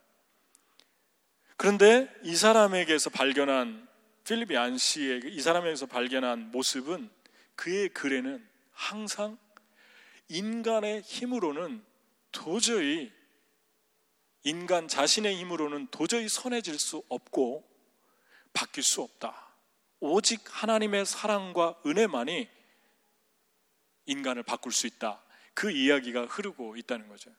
[1.58, 3.88] 그런데 이 사람에게서 발견한
[4.24, 7.10] 필립 얀 씨의 이 사람에게서 발견한 모습은
[7.56, 9.38] 그의 글에는 항상
[10.30, 11.84] 인간의 힘으로는
[12.32, 13.12] 도저히
[14.44, 17.68] 인간 자신의 힘으로는 도저히 선해질 수 없고
[18.54, 19.49] 바뀔 수 없다.
[20.00, 22.50] 오직 하나님의 사랑과 은혜만이
[24.06, 25.22] 인간을 바꿀 수 있다.
[25.54, 27.32] 그 이야기가 흐르고 있다는 거죠.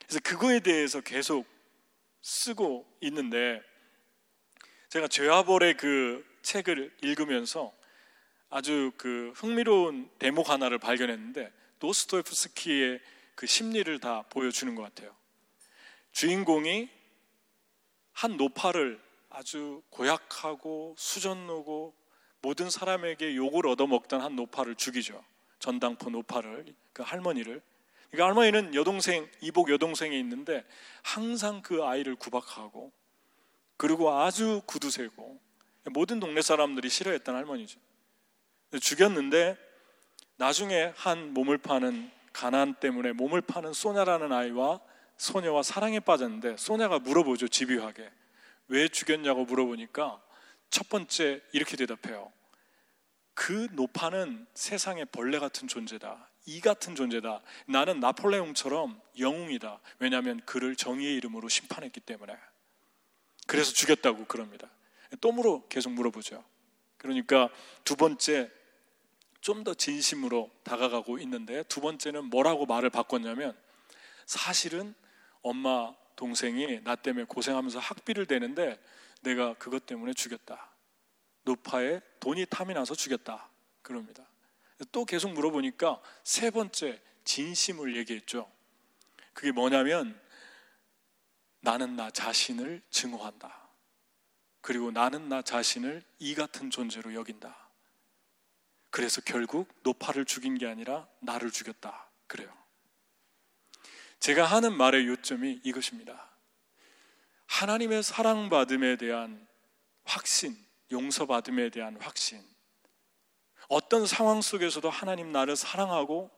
[0.00, 1.46] 그래서 그거에 대해서 계속
[2.20, 3.62] 쓰고 있는데
[4.88, 7.72] 제가 죄와벌의 그 책을 읽으면서
[8.50, 13.00] 아주 그 흥미로운 대목 하나를 발견했는데 노스토예프스키의
[13.34, 15.16] 그 심리를 다 보여주는 것 같아요.
[16.12, 16.90] 주인공이
[18.12, 19.00] 한 노파를
[19.34, 21.94] 아주 고약하고 수전노고
[22.42, 25.22] 모든 사람에게 욕을 얻어먹던 한 노파를 죽이죠.
[25.58, 27.62] 전당포 노파를 그 할머니를.
[28.10, 30.64] 그러니까 할머니는 여동생 이복 여동생이 있는데
[31.02, 32.92] 항상 그 아이를 구박하고
[33.76, 35.40] 그리고 아주 구두쇠고
[35.92, 37.80] 모든 동네 사람들이 싫어했던 할머니죠.
[38.80, 39.56] 죽였는데
[40.36, 44.80] 나중에 한 몸을 파는 가난 때문에 몸을 파는 소냐라는 아이와
[45.16, 48.10] 소녀와 사랑에 빠졌는데 소냐가 물어보죠 집요하게
[48.72, 50.22] 왜 죽였냐고 물어보니까
[50.70, 52.32] 첫 번째 이렇게 대답해요.
[53.34, 56.30] 그 노파는 세상의 벌레 같은 존재다.
[56.46, 57.42] 이 같은 존재다.
[57.66, 59.78] 나는 나폴레옹처럼 영웅이다.
[59.98, 62.34] 왜냐하면 그를 정의의 이름으로 심판했기 때문에.
[63.46, 64.70] 그래서 죽였다고 그럽니다.
[65.20, 66.42] 또 물어 계속 물어보죠.
[66.96, 67.50] 그러니까
[67.84, 68.50] 두 번째
[69.42, 73.54] 좀 더 진심으로 다가가고 있는데 두 번째는 뭐라고 말을 바꿨냐면
[74.24, 74.94] 사실은
[75.42, 78.80] 엄마 동생이 나 때문에 고생하면서 학비를 대는데
[79.22, 80.70] 내가 그것 때문에 죽였다.
[81.42, 83.50] 노파에 돈이 탐이 나서 죽였다.
[83.82, 84.24] 그럽니다.
[84.92, 88.48] 또 계속 물어보니까 세 번째 진심을 얘기했죠.
[89.32, 90.16] 그게 뭐냐면
[91.58, 93.68] 나는 나 자신을 증오한다.
[94.60, 97.68] 그리고 나는 나 자신을 이 같은 존재로 여긴다.
[98.90, 102.08] 그래서 결국 노파를 죽인 게 아니라 나를 죽였다.
[102.28, 102.61] 그래요.
[104.22, 106.30] 제가 하는 말의 요점이 이것입니다.
[107.46, 109.48] 하나님의 사랑받음에 대한
[110.04, 110.56] 확신,
[110.92, 112.40] 용서받음에 대한 확신.
[113.66, 116.30] 어떤 상황 속에서도 하나님 나를 사랑하고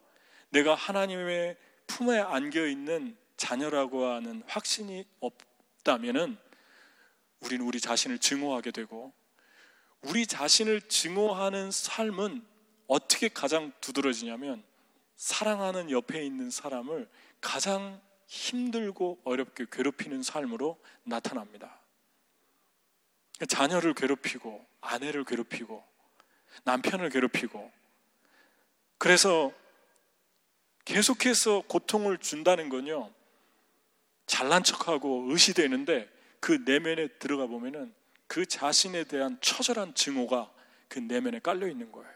[0.49, 6.39] 내가 하나님의 품에 안겨 있는 자녀라고 하는 확신이 없다면은
[7.41, 9.13] 우리는 우리 자신을 증오하게 되고
[10.01, 12.47] 우리 자신을 증오하는 삶은
[12.87, 14.65] 어떻게 가장 두드러지냐면
[15.17, 17.09] 사랑하는 옆에 있는 사람을
[17.41, 21.81] 가장 힘들고 어렵게 괴롭히는 삶으로 나타납니다.
[23.49, 25.85] 자녀를 괴롭히고 아내를 괴롭히고
[26.65, 27.71] 남편을 괴롭히고
[28.99, 29.53] 그래서
[30.85, 33.13] 계속해서 고통을 준다는 건요.
[34.27, 36.09] 잘난 척하고 의시되는데
[36.41, 37.95] 그 내면에 들어가 보면은
[38.27, 40.51] 그 자신에 대한 처절한 증오가
[40.89, 42.15] 그 내면에 깔려 있는 거예요.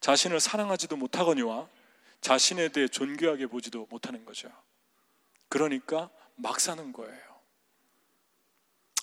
[0.00, 1.68] 자신을 사랑하지도 못하거니와
[2.24, 4.50] 자신에 대해 존귀하게 보지도 못하는 거죠.
[5.50, 7.20] 그러니까 막 사는 거예요.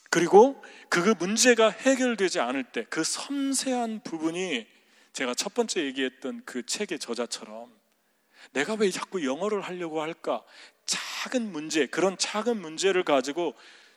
[0.10, 4.68] 그리고 그 문제가 해결되지 않을 때 그 섬세한 부분이
[5.14, 7.72] 제가 첫 번째 얘기했던 그 책의 저자처럼
[8.54, 10.44] 내가 왜 자꾸 영어를 하려고 할까?
[10.88, 13.54] 작은 문제, 그런 작은 문제를 가지고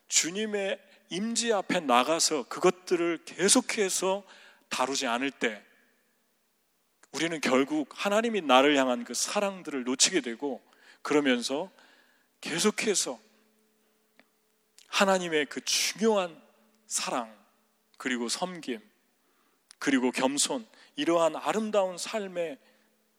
[0.08, 4.22] 주님의 임지 앞에 나가서 그것들을 계속해서
[4.68, 5.64] 다루지 않을 때
[7.14, 10.61] 우리는 결국 하나님이 나를 향한 그 사랑들을 놓치게 되고
[11.00, 11.70] 그러면서
[12.40, 13.20] 계속해서
[14.88, 16.40] 하나님의 그 중요한
[16.87, 17.33] 사랑
[17.98, 18.81] 그리고 섬김
[19.79, 22.59] 그리고 겸손 이러한 아름다운 삶의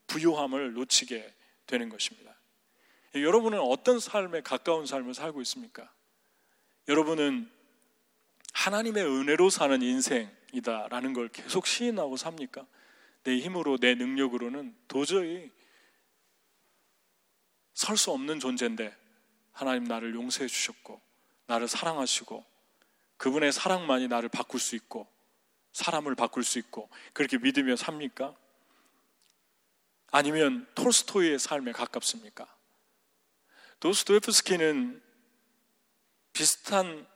[0.08, 1.34] 부요함을 놓치게
[1.65, 2.36] 되는 것입니다.
[3.15, 5.89] 여러분은 어떤 삶에 가까운 삶을 살고 있습니까?
[6.89, 7.49] 여러분은
[8.53, 12.65] 하나님의 은혜로 사는 인생이다라는 걸 계속 시인하고 삽니까?
[13.25, 15.51] 내 힘으로 내 능력으로는 도저히
[17.73, 18.95] 설 수 없는 존재인데
[19.51, 21.01] 하나님 나를 용서해 주셨고
[21.47, 22.45] 나를 사랑하시고
[23.17, 25.07] 그분의 사랑만이 나를 바꿀 수 있고
[25.73, 28.33] 사람을 바꿀 수 있고 그렇게 믿으며 삽니까?
[30.11, 32.47] 아니면 톨스토이의 삶에 가깝습니까?
[33.81, 35.01] 도스토예프스키는
[36.31, 37.07] 비슷한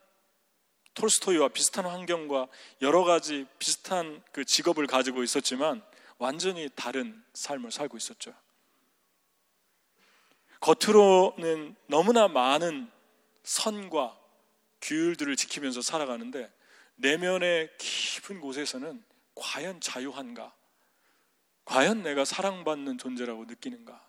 [0.93, 2.47] 톨스토이와 비슷한 환경과
[2.81, 5.81] 여러 가지 비슷한 그 직업을 가지고 있었지만
[6.19, 8.35] 완전히 다른 삶을 살고 있었죠.
[10.59, 12.91] 겉으로는 너무나 많은
[13.43, 14.19] 선과
[14.81, 16.53] 규율들을 지키면서 살아가는데
[16.95, 19.03] 내면의 깊은 곳에서는
[19.35, 20.53] 과연 자유한가?
[21.63, 24.05] 과연 내가 사랑받는 존재라고 느끼는가?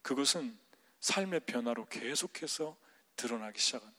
[0.00, 0.58] 그것은
[1.00, 2.76] 삶의 변화로 계속해서
[3.16, 3.94] 드러나기 시작한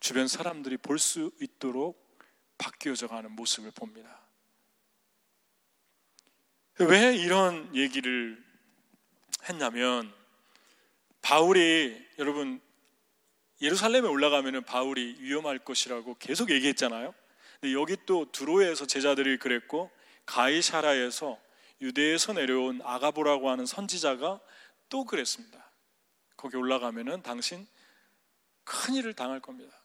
[0.00, 2.02] 주변 사람들이 볼 수 있도록
[2.56, 4.23] 바뀌어져 가는 모습을 봅니다.
[6.78, 8.42] 왜 이런 얘기를
[9.48, 10.12] 했냐면
[11.22, 12.60] 바울이 여러분
[13.60, 17.14] 예루살렘에 올라가면 바울이 위험할 것이라고 계속 얘기했잖아요.
[17.60, 19.90] 근데 여기 또 두로에서 제자들이 그랬고
[20.26, 21.38] 가이샤라에서
[21.80, 24.40] 유대에서 내려온 아가보라고 하는 선지자가
[24.88, 25.70] 또 그랬습니다.
[26.36, 27.66] 거기 올라가면은 당신
[28.64, 29.80] 큰 일을 당할 겁니다.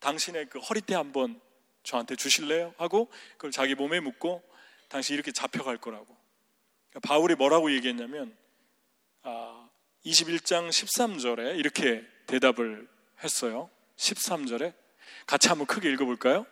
[0.00, 1.40] 당신의 그 허리띠 한번
[1.82, 2.74] 저한테 주실래요?
[2.78, 4.42] 하고 그걸 자기 몸에 묻고
[4.94, 6.06] 당신 이렇게 잡혀갈 거라고.
[6.88, 8.32] 그러니까 바울이 뭐라고 얘기했냐면
[9.24, 9.68] 아,
[10.06, 12.86] 21장 13절에 이렇게 대답을
[13.24, 13.70] 했어요.
[13.96, 14.72] 13절에
[15.26, 16.46] 같이 한번 크게 읽어볼까요?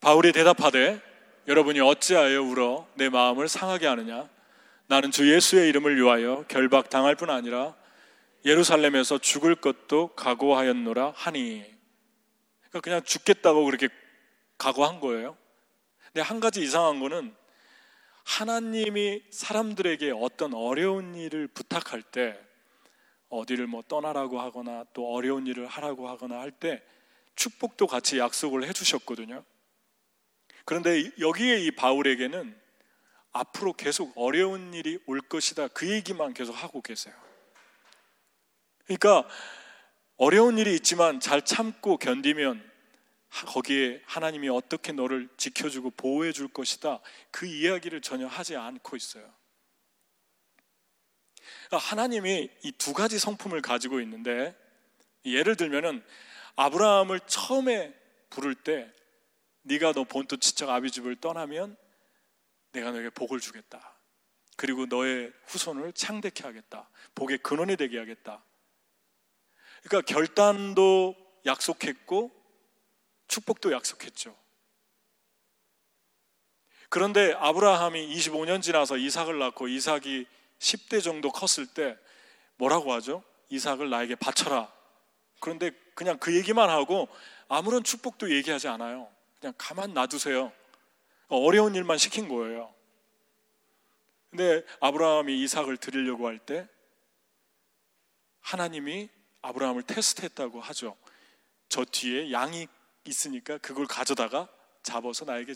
[0.00, 1.00] 바울이 대답하되
[1.46, 4.28] 여러분이 어찌하여 울어 내 마음을 상하게 하느냐?
[4.88, 7.76] 나는 주 예수의 이름을 위하여 결박 당할 뿐 아니라
[8.44, 11.64] 예루살렘에서 죽을 것도 각오하였노라 하니.
[12.62, 13.90] 그러니까 그냥 죽겠다고 그렇게
[14.58, 15.36] 각오한 거예요.
[16.12, 17.34] 근데 한 가지 이상한 거는
[18.24, 22.38] 하나님이 사람들에게 어떤 어려운 일을 부탁할 때
[23.28, 26.82] 어디를 뭐 떠나라고 하거나 또 어려운 일을 하라고 하거나 할 때
[27.34, 29.42] 축복도 같이 약속을 해 주셨거든요.
[30.64, 32.60] 그런데 여기에 이 바울에게는
[33.32, 35.68] 앞으로 계속 어려운 일이 올 것이다.
[35.68, 37.14] 그 얘기만 계속 하고 계세요.
[38.84, 39.26] 그러니까
[40.18, 42.71] 어려운 일이 있지만 잘 참고 견디면
[43.46, 47.00] 거기에 하나님이 어떻게 너를 지켜주고 보호해 줄 것이다.
[47.30, 49.32] 그 이야기를 전혀 하지 않고 있어요.
[51.66, 54.54] 그러니까 하나님이 이 두 가지 성품을 가지고 있는데
[55.24, 56.04] 예를 들면은
[56.56, 57.94] 아브라함을 처음에
[58.28, 58.92] 부를 때
[59.62, 61.76] 네가 너 본토 지척 아비 집을 떠나면
[62.72, 63.94] 내가 너에게 복을 주겠다.
[64.56, 66.90] 그리고 너의 후손을 창대케 하겠다.
[67.14, 68.44] 복의 근원이 되게 하겠다.
[69.82, 71.16] 그러니까 결단도
[71.46, 72.41] 약속했고
[73.32, 74.36] 축복도 약속했죠.
[76.90, 80.26] 그런데 아브라함이 25년 지나서 이삭을 낳고 이삭이
[80.58, 81.96] 10대 정도 컸을 때
[82.56, 83.24] 뭐라고 하죠?
[83.48, 84.70] 이삭을 나에게 바쳐라.
[85.40, 87.08] 그런데 그냥 그 얘기만 하고
[87.48, 89.08] 아무런 축복도 얘기하지 않아요.
[89.40, 90.52] 그냥 가만 놔두세요.
[91.28, 92.72] 어려운 일만 시킨 거예요.
[94.30, 96.68] 근데 아브라함이 이삭을 드리려고 할 때
[98.40, 99.08] 하나님이
[99.40, 100.96] 아브라함을 테스트했다고 하죠.
[101.70, 102.66] 저 뒤에 양이
[103.04, 104.48] 있으니까 그걸 가져다가
[104.82, 105.54] 잡아서 나에게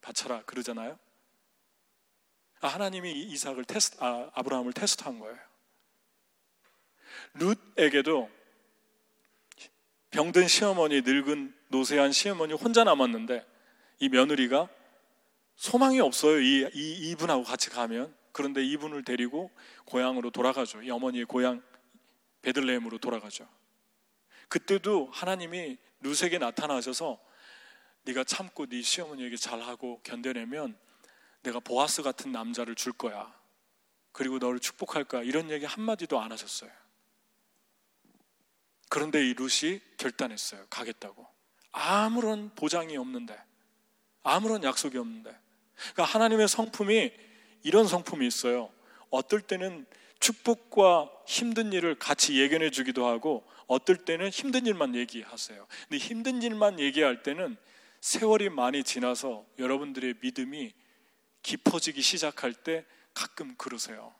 [0.00, 0.98] 바쳐라 그러잖아요.
[2.60, 5.38] 아, 하나님이 이삭을 테스트, 아, 아브라함을 테스트한 거예요.
[7.34, 8.30] 룻에게도
[10.10, 13.46] 병든 시어머니, 늙은 노쇠한 시어머니 혼자 남았는데
[14.00, 14.68] 이 며느리가
[15.56, 16.40] 소망이 없어요.
[16.40, 19.50] 이, 이 이분하고 같이 가면 그런데 이분을 데리고
[19.84, 20.82] 고향으로 돌아가죠.
[20.82, 21.62] 이 어머니의 고향
[22.42, 23.48] 베들레헴으로 돌아가죠.
[24.48, 27.18] 그때도 하나님이 룻에게 나타나셔서
[28.04, 30.78] 네가 참고 네 시어머니에게 잘하고 견뎌내면
[31.42, 33.34] 내가 보아스 같은 남자를 줄 거야.
[34.12, 35.22] 그리고 너를 축복할 거야.
[35.22, 36.70] 이런 얘기 한마디도 안 하셨어요.
[38.88, 40.66] 그런데 이 룻이 결단했어요.
[40.70, 41.26] 가겠다고.
[41.72, 43.38] 아무런 보장이 없는데,
[44.22, 45.38] 아무런 약속이 없는데.
[45.76, 47.12] 그러니까 하나님의 성품이
[47.62, 48.72] 이런 성품이 있어요.
[49.10, 49.86] 어떨 때는
[50.20, 55.66] 축복과 힘든 일을 같이 예견해 주기도 하고, 어떨 때는 힘든 일만 얘기하세요.
[55.88, 57.56] 근데 힘든 일만 얘기할 때는
[58.00, 60.72] 세월이 많이 지나서 여러분들의 믿음이
[61.42, 64.14] 깊어지기 시작할 때 가끔 그러세요.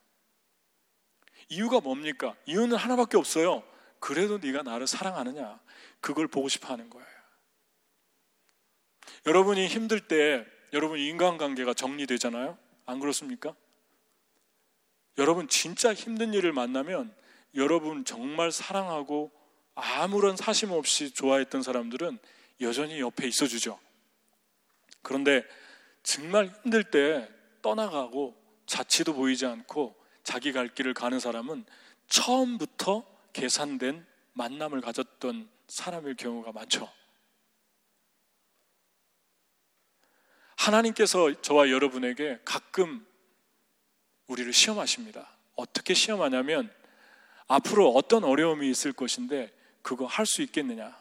[1.49, 2.37] 이유가 뭡니까?
[2.47, 3.65] 이유는 하나밖에 없어요.
[4.01, 5.59] 그래도 네가 나를 사랑하느냐?
[6.01, 7.07] 그걸 보고 싶어 하는 거예요.
[9.27, 12.59] 여러분이 힘들 때 여러분 인간관계가 정리되잖아요?
[12.85, 13.55] 안 그렇습니까?
[15.17, 17.15] 여러분 진짜 힘든 일을 만나면
[17.55, 19.33] 여러분 정말 사랑하고
[19.81, 22.19] 아무런 사심 없이 좋아했던 사람들은
[22.61, 23.79] 여전히 옆에 있어 주죠.
[25.03, 25.45] 그런데
[26.03, 27.29] 정말 힘들 때
[27.63, 28.37] 떠나가고
[28.67, 31.65] 자취도 보이지 않고 자기 갈 길을 가는 사람은
[32.09, 36.91] 처음부터 계산된 만남을 가졌던 사람일 경우가 많죠.
[40.57, 43.07] 하나님께서 저와 여러분에게 가끔
[44.27, 45.29] 우리를 시험하십니다.
[45.55, 46.73] 어떻게 시험하냐면
[47.47, 50.97] 앞으로 어떤 어려움이 있을 것인데 그거 할 수 있겠느냐.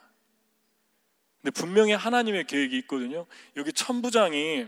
[1.42, 3.26] 근데 분명히 하나님의 계획이 있거든요.
[3.56, 4.68] 여기 천부장이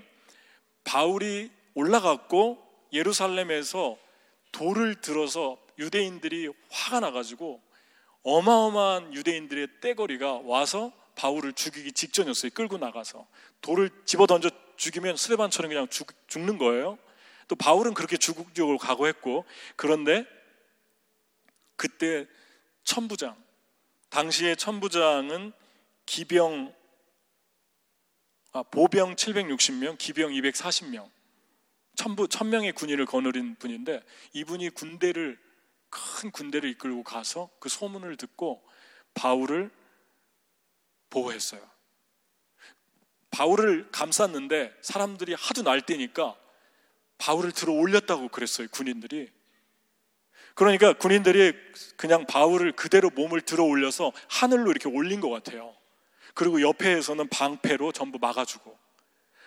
[0.83, 3.97] 바울이 올라갔고 예루살렘에서
[4.51, 7.61] 돌을 들어서 유대인들이 화가 나가지고
[8.23, 12.51] 어마어마한 유대인들의 떼거리가 와서 바울을 죽이기 직전이었어요.
[12.53, 13.27] 끌고 나가서
[13.61, 16.97] 돌을 집어 던져 죽이면 스데반처럼 그냥 죽, 죽는 거예요.
[17.47, 19.45] 또 바울은 그렇게 죽으려고 각오했고
[19.75, 20.25] 그런데
[21.75, 22.25] 그때
[22.83, 23.35] 천부장
[24.09, 25.53] 당시의 천부장은
[26.05, 26.73] 기병
[28.51, 31.09] 아, 보병 760명, 기병 240명,
[31.95, 35.37] 천부 천명의 군인을 거느린 분인데 이분이 군대를
[35.89, 38.63] 큰 군대를 이끌고 가서 그 소문을 듣고
[39.13, 39.69] 바울을
[41.09, 41.61] 보호했어요.
[43.31, 46.35] 바울을 감쌌는데 사람들이 하도 날뛰니까
[47.17, 49.29] 바울을 들어 올렸다고 그랬어요, 군인들이.
[50.59, 51.53] 그러니까 군인들이
[51.95, 55.73] 그냥 바울을 그대로 몸을 들어 올려서 하늘로 이렇게 올린 것 같아요.
[56.33, 58.77] 그리고 옆에서는 방패로 전부 막아주고.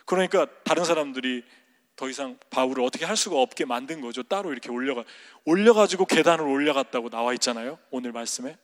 [0.06, 1.44] 그러니까 다른 사람들이
[1.96, 4.22] 더 이상 바울을 어떻게 할 수가 없게 만든 거죠.
[4.22, 5.04] 따로 이렇게 올려가,
[5.44, 7.78] 올려가지고 계단을 올려갔다고 나와 있잖아요.
[7.90, 8.56] 오늘 말씀에.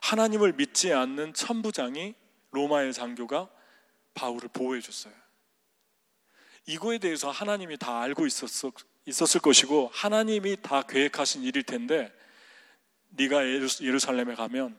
[0.00, 2.14] 하나님을 믿지 않는 천부장이
[2.52, 3.48] 로마의 장교가
[4.14, 5.12] 바울을 보호해 줬어요.
[6.66, 8.48] 이거에 대해서 하나님이 다 알고 있었,
[9.06, 12.12] 있었을 것이고 하나님이 다 계획하신 일일 텐데
[13.10, 13.44] 네가
[13.80, 14.78] 예루살렘에 가면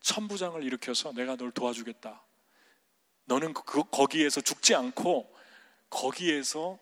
[0.00, 2.22] 천부장을 일으켜서 내가 널 도와주겠다.
[3.26, 5.34] 너는 그, 거기에서 죽지 않고
[5.90, 6.78] 거기에서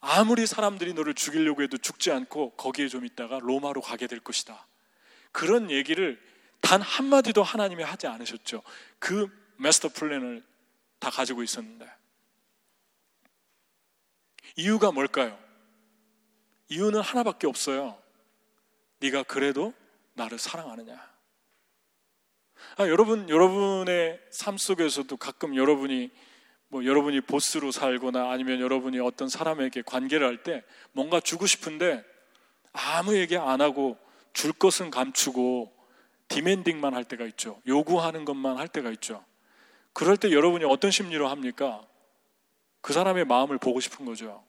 [0.00, 4.66] 아무리 사람들이 너를 죽이려고 해도 죽지 않고 거기에 좀 있다가 로마로 가게 될 것이다.
[5.32, 6.20] 그런 얘기를
[6.60, 8.62] 단 한마디도 하나님이 하지 않으셨죠.
[8.98, 10.44] 그 마스터 플랜을
[10.98, 11.90] 다 가지고 있었는데.
[14.56, 15.43] 이유가 뭘까요?
[16.68, 17.98] 이유는 하나밖에 없어요.
[19.00, 19.72] 네가 그래도
[20.14, 21.14] 나를 사랑하느냐.
[22.76, 26.10] 아, 여러분, 여러분의 삶 속에서도 가끔 여러분이
[26.68, 32.02] 뭐 여러분이 보스로 살거나 아니면 여러분이 어떤 사람에게 관계를 할 때 뭔가 주고 싶은데
[32.72, 33.96] 아무 얘기 안 하고
[34.32, 35.72] 줄 것은 감추고
[36.28, 37.60] 디맨딩만 할 때가 있죠.
[37.66, 39.24] 요구하는 것만 할 때가 있죠.
[39.92, 41.86] 그럴 때 여러분이 어떤 심리로 합니까?
[42.80, 44.44] 그 사람의 마음을 보고 싶은 거죠.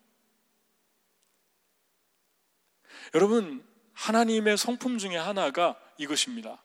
[3.14, 3.64] 여러분,
[3.94, 6.62] 하나님의 성품 중에 하나가 이것입니다.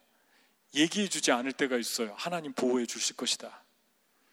[0.75, 2.13] 얘기해 주지 않을 때가 있어요.
[2.17, 3.63] 하나님 보호해 주실 것이다.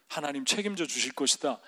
[0.08, 1.58] 하나님 책임져 주실 것이다.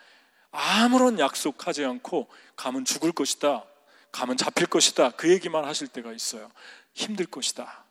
[0.50, 3.64] 아무런 약속하지 않고 가면 죽을 것이다.
[4.12, 5.10] 가면 잡힐 것이다.
[5.10, 6.50] 그 얘기만 하실 때가 있어요.
[6.94, 7.84] 힘들 것이다.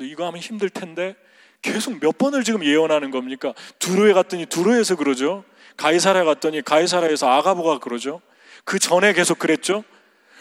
[0.00, 1.16] 이거 하면 힘들 텐데
[1.60, 3.52] 계속 몇 번을 지금 예언하는 겁니까?
[3.78, 5.44] 두로에 갔더니 두로에서 그러죠.
[5.76, 8.22] 가이사라 갔더니 가이사라에서 아가보가 그러죠.
[8.64, 9.84] 그 전에 계속 그랬죠.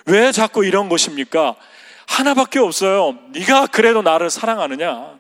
[0.07, 1.55] 왜 자꾸 이런 것입니까?
[2.07, 3.13] 하나밖에 없어요.
[3.31, 5.19] 네가 그래도 나를 사랑하느냐?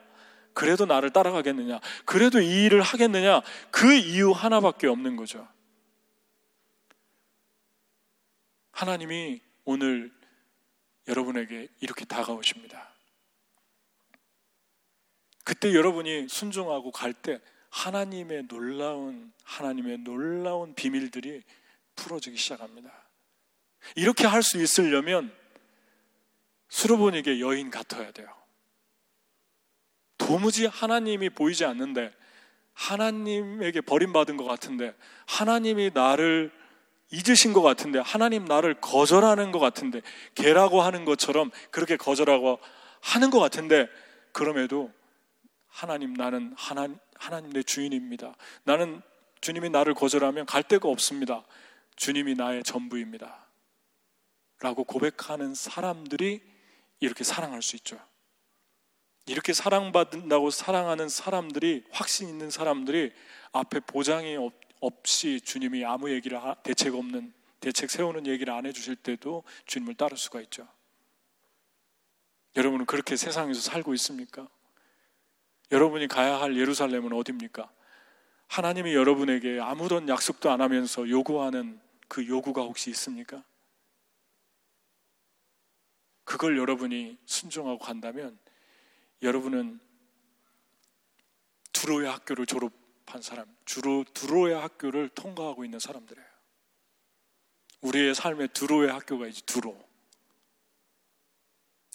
[0.53, 1.79] 그래도 나를 따라가겠느냐?
[2.05, 3.41] 그래도 이 일을 하겠느냐?
[3.69, 5.47] 그 이유 하나밖에 없는 거죠.
[8.71, 10.11] 하나님이 오늘
[11.07, 12.89] 여러분에게 이렇게 다가오십니다.
[15.43, 21.43] 그때 여러분이 순종하고 갈 때 하나님의 놀라운 하나님의 놀라운 비밀들이
[21.95, 23.06] 풀어지기 시작합니다.
[23.95, 25.31] 이렇게 할 수 있으려면
[26.69, 28.27] 수로보니게 여인 같아야 돼요.
[30.17, 32.11] 도무지 하나님이 보이지 않는데
[32.73, 34.93] 하나님에게 버림받은 것 같은데
[35.25, 36.51] 하나님이 나를
[37.11, 40.01] 잊으신 것 같은데 하나님 나를 거절하는 것 같은데
[40.35, 42.59] 개라고 하는 것처럼 그렇게 거절하고
[43.01, 43.87] 하는 것 같은데
[44.33, 44.91] 그럼에도
[45.67, 48.35] 하나님 나는 하나, 하나님 내 주인입니다.
[48.63, 49.01] 나는
[49.41, 51.43] 주님이 나를 거절하면 갈 데가 없습니다.
[51.95, 53.46] 주님이 나의 전부입니다.
[54.59, 56.41] 라고 고백하는 사람들이
[56.99, 57.99] 이렇게 사랑할 수 있죠.
[59.27, 63.11] 이렇게 사랑받는다고 사랑하는 사람들이 확신 있는 사람들이
[63.51, 64.37] 앞에 보장이
[64.79, 70.41] 없이 주님이 아무 얘기를 대책 없는 대책 세우는 얘기를 안 해주실 때도 주님을 따를 수가
[70.41, 70.67] 있죠.
[72.55, 74.47] 여러분은 그렇게 세상에서 살고 있습니까?
[75.71, 77.69] 여러분이 가야 할 예루살렘은 어디입니까?
[78.47, 83.43] 하나님이 여러분에게 아무런 약속도 안 하면서 요구하는 그 요구가 혹시 있습니까?
[86.27, 88.37] 그걸 여러분이 순종하고 간다면
[89.21, 89.79] 여러분은
[91.71, 96.27] 두로의 학교를 졸업한 사람, 주로 두로의 학교를 통과하고 있는 사람들이에요.
[97.79, 99.81] 우리의 삶에 두로의 학교가 이제 두로.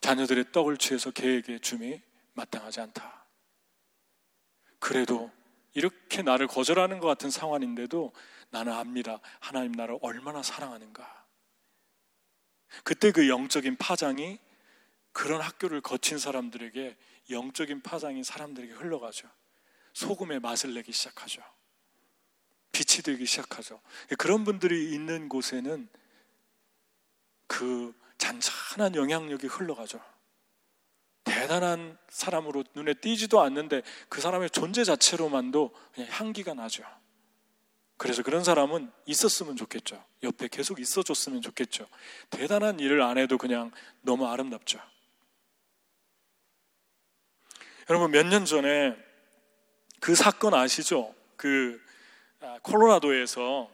[0.00, 2.00] 자녀들의 떡을 취해서 개에게 줌이
[2.32, 3.26] 마땅하지 않다.
[4.78, 5.30] 그래도
[5.74, 8.14] 이렇게 나를 거절하는 것 같은 상황인데도
[8.48, 9.20] 나는 압니다.
[9.40, 11.21] 하나님 나를 얼마나 사랑하는가.
[12.84, 14.38] 그때 그 영적인 파장이
[15.12, 16.96] 그런 학교를 거친 사람들에게
[17.30, 19.28] 영적인 파장이 사람들에게 흘러가죠.
[19.92, 21.42] 소금의 맛을 내기 시작하죠.
[22.72, 23.80] 빛이 되기 시작하죠.
[24.18, 25.88] 그런 분들이 있는 곳에는
[27.46, 30.00] 그 잔잔한 영향력이 흘러가죠.
[31.24, 36.82] 대단한 사람으로 눈에 띄지도 않는데 그 사람의 존재 자체로만도 그냥 향기가 나죠.
[37.96, 40.04] 그래서 그런 사람은 있었으면 좋겠죠.
[40.22, 41.86] 옆에 계속 있어줬으면 좋겠죠.
[42.30, 43.70] 대단한 일을 안 해도 그냥
[44.00, 44.80] 너무 아름답죠.
[47.90, 48.96] 여러분 몇 년 전에
[50.00, 51.14] 그 사건 아시죠?
[51.36, 51.80] 그
[52.40, 53.70] 아, 콜로라도에서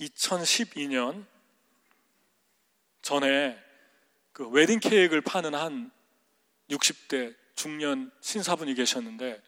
[0.00, 1.26] 2012년
[3.02, 3.62] 전에
[4.32, 5.90] 그 웨딩 케이크를 파는 한
[6.70, 9.42] 60대 중년 신사분이 계셨는데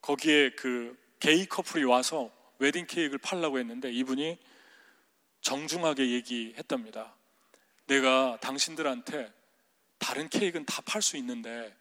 [0.00, 4.38] 거기에 그 게이 커플이 와서 웨딩 케이크를 팔라고 했는데 이분이
[5.40, 7.16] 정중하게 얘기했답니다.
[7.86, 9.32] 내가 당신들한테
[9.96, 11.74] 다른 케이크는 다 팔 수 있는데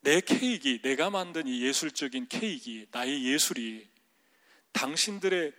[0.00, 3.88] 내 케이크, 내가 만든 이 예술적인 케이크, 나의 예술이
[4.72, 5.52] 당신들의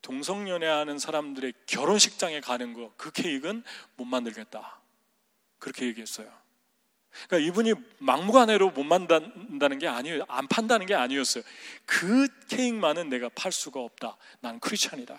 [0.00, 3.62] 동성연애하는 사람들의 결혼식장에 가는 거, 그 케이크는
[3.96, 4.80] 못 만들겠다.
[5.58, 6.32] 그렇게 얘기했어요.
[7.26, 10.24] 그러니까 이분이 막무가내로 못 만든다는 게 아니에요.
[10.28, 11.42] 안 판다는 게 아니었어요.
[11.84, 14.16] 그 케이크만은 내가 팔 수가 없다.
[14.40, 15.18] 난 크리스찬이다.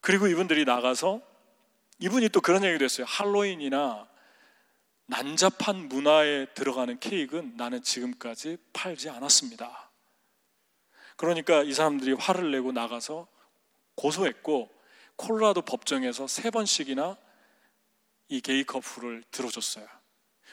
[0.00, 1.20] 그리고 이분들이 나가서
[1.98, 3.06] 이분이 또 그런 얘기도 했어요.
[3.08, 4.08] 할로윈이나
[5.06, 9.90] 난잡한 문화에 들어가는 케이크는 나는 지금까지 팔지 않았습니다.
[11.16, 13.26] 그러니까 이 사람들이 화를 내고 나가서
[13.96, 14.70] 고소했고
[15.16, 17.16] 콜로라도 법정에서 세 번씩이나
[18.28, 19.97] 이 게이 커플을 들어줬어요.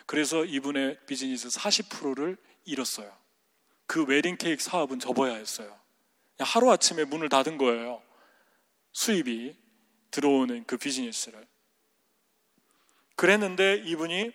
[0.05, 3.15] 그래서 이분의 비즈니스 40%를 잃었어요.
[3.87, 5.79] 그 웨딩 케이크 사업은 접어야 했어요.
[6.39, 8.01] 하루 아침에 문을 닫은 거예요.
[8.91, 9.55] 수입이
[10.11, 11.45] 들어오는 그 비즈니스를.
[13.15, 14.31] 그랬는데 이분이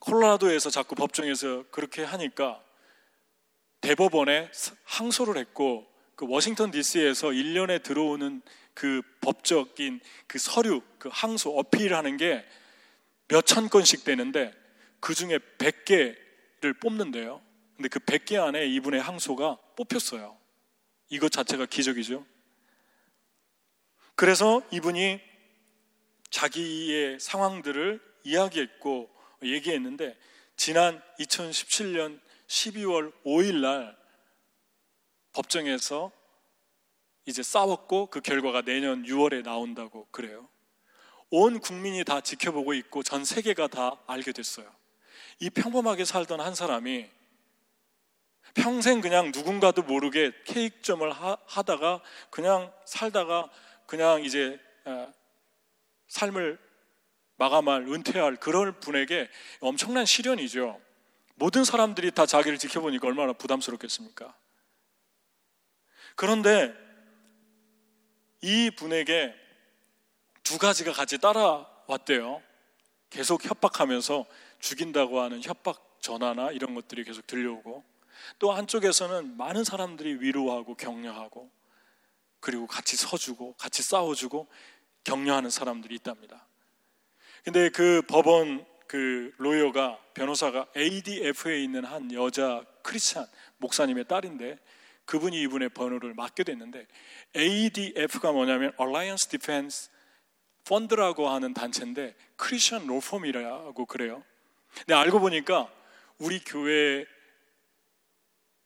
[0.00, 2.62] 콜로라도에서 자꾸 법정에서 그렇게 하니까
[3.80, 4.50] 대법원에
[4.84, 12.44] 항소를 했고 그 워싱턴 DC에서 1년에 들어오는 그 법적인 그 서류, 그 항소 어필하는 게
[13.28, 14.52] 몇 천 건씩 되는데
[15.00, 17.42] 그 중에 100개를 뽑는데요.
[17.76, 20.38] 근데 그 100개 안에 이분의 항소가 뽑혔어요.
[21.08, 22.24] 이것 자체가 기적이죠.
[24.14, 25.20] 그래서 이분이
[26.30, 29.10] 자기의 상황들을 이야기했고
[29.42, 30.16] 얘기했는데
[30.56, 33.96] 지난 2017년 12월 5일 날
[35.32, 36.12] 법정에서
[37.26, 40.48] 이제 싸웠고 그 결과가 내년 6월에 나온다고 그래요.
[41.36, 44.72] 온 국민이 다 지켜보고 있고 전 세계가 다 알게 됐어요.
[45.40, 47.10] 이 평범하게 살던 한 사람이
[48.54, 53.50] 평생 그냥 누군가도 모르게 케이크점을 하, 다가 그냥 살다가
[53.86, 54.60] 그냥 이제
[56.06, 56.56] 삶을
[57.34, 59.28] 마감할, 은퇴할 그런 분에게
[59.58, 60.80] 엄청난 시련이죠.
[61.34, 64.36] 모든 사람들이 다 자기를 지켜보니까 얼마나 부담스럽겠습니까?
[66.14, 66.72] 그런데
[68.40, 69.43] 이 분에게
[70.44, 72.40] 두 가지가 같이 따라왔대요.
[73.10, 74.26] 계속 협박하면서
[74.60, 77.82] 죽인다고 하는 협박 전화나 이런 것들이 계속 들려오고
[78.38, 81.50] 또 한쪽에서는 많은 사람들이 위로하고 격려하고
[82.40, 84.46] 그리고 같이 서주고 같이 싸워주고
[85.04, 86.46] 격려하는 사람들이 있답니다.
[87.42, 93.26] 근데 그 법원 그 로이어가 변호사가 ADF에 있는 한 여자 크리스찬
[93.58, 94.58] 목사님의 딸인데
[95.06, 96.86] 그분이 이분의 번호를 맡게 됐는데
[97.36, 99.93] ADF가 뭐냐면 Alliance Defense
[100.66, 104.22] Fund라고 하는 단체인데 크리스천 로펌이라고 그래요.
[104.74, 105.70] 근데 알고 보니까
[106.18, 107.04] 우리 교회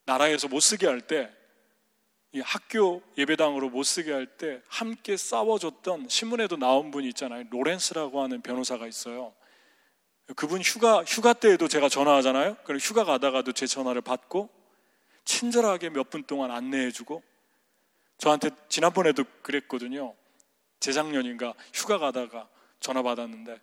[0.06, 1.30] 나라에서 못 쓰게 할 때
[2.42, 7.44] 학교 예배당으로 못 쓰게 할 때 함께 싸워줬던 신문에도 나온 분이 있잖아요.
[7.50, 9.34] 로렌스라고 하는 변호사가 있어요.
[10.36, 12.56] 그분 휴가 휴가 때에도 제가 전화하잖아요.
[12.64, 14.50] 그럼 휴가 가다가도 제 전화를 받고
[15.24, 17.22] 친절하게 몇 분 동안 안내해주고
[18.18, 20.14] 저한테 지난번에도 그랬거든요.
[20.80, 22.48] 재작년인가 휴가 가다가
[22.80, 23.60] 전화 받았는데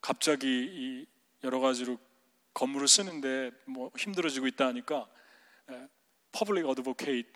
[0.00, 1.06] 갑자기 이
[1.44, 1.98] 여러 가지로
[2.54, 5.08] 건물을 쓰는데 뭐 힘들어지고 있다 하니까
[6.32, 7.28] Public Advocate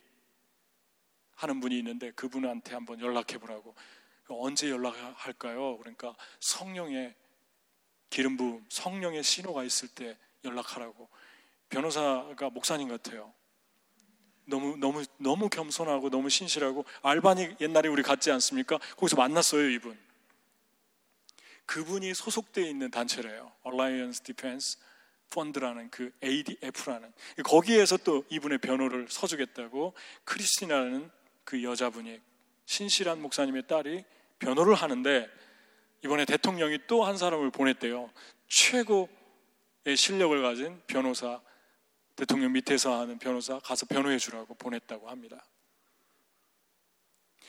[1.36, 3.74] 하는 분이 있는데 그분한테 한번 연락해 보라고.
[4.28, 5.76] 언제 연락할까요?
[5.78, 7.14] 그러니까 성령의
[8.10, 11.08] 기름 부음, 성령의 신호가 있을 때 연락하라고.
[11.68, 13.32] 변호사가 목사님 같아요.
[14.44, 18.78] 너무 너무 너무 겸손하고 너무 신실하고 알바니 옛날에 우리 갔지 않습니까?
[18.96, 19.98] 거기서 만났어요, 이분.
[21.66, 23.52] 그분이 소속되어 있는 단체래요.
[23.66, 24.78] Alliance Defense
[25.32, 27.12] Fund라는 그 ADF라는
[27.44, 31.10] 거기에서 또 이분의 변호를 서주겠다고 크리스티나는
[31.44, 32.20] 그 여자분이
[32.66, 34.04] 신실한 목사님의 딸이
[34.38, 35.28] 변호를 하는데
[36.04, 38.10] 이번에 대통령이 또 한 사람을 보냈대요.
[38.48, 41.40] 최고의 실력을 가진 변호사,
[42.16, 45.44] 대통령 밑에서 하는 변호사 가서 변호해 주라고 보냈다고 합니다.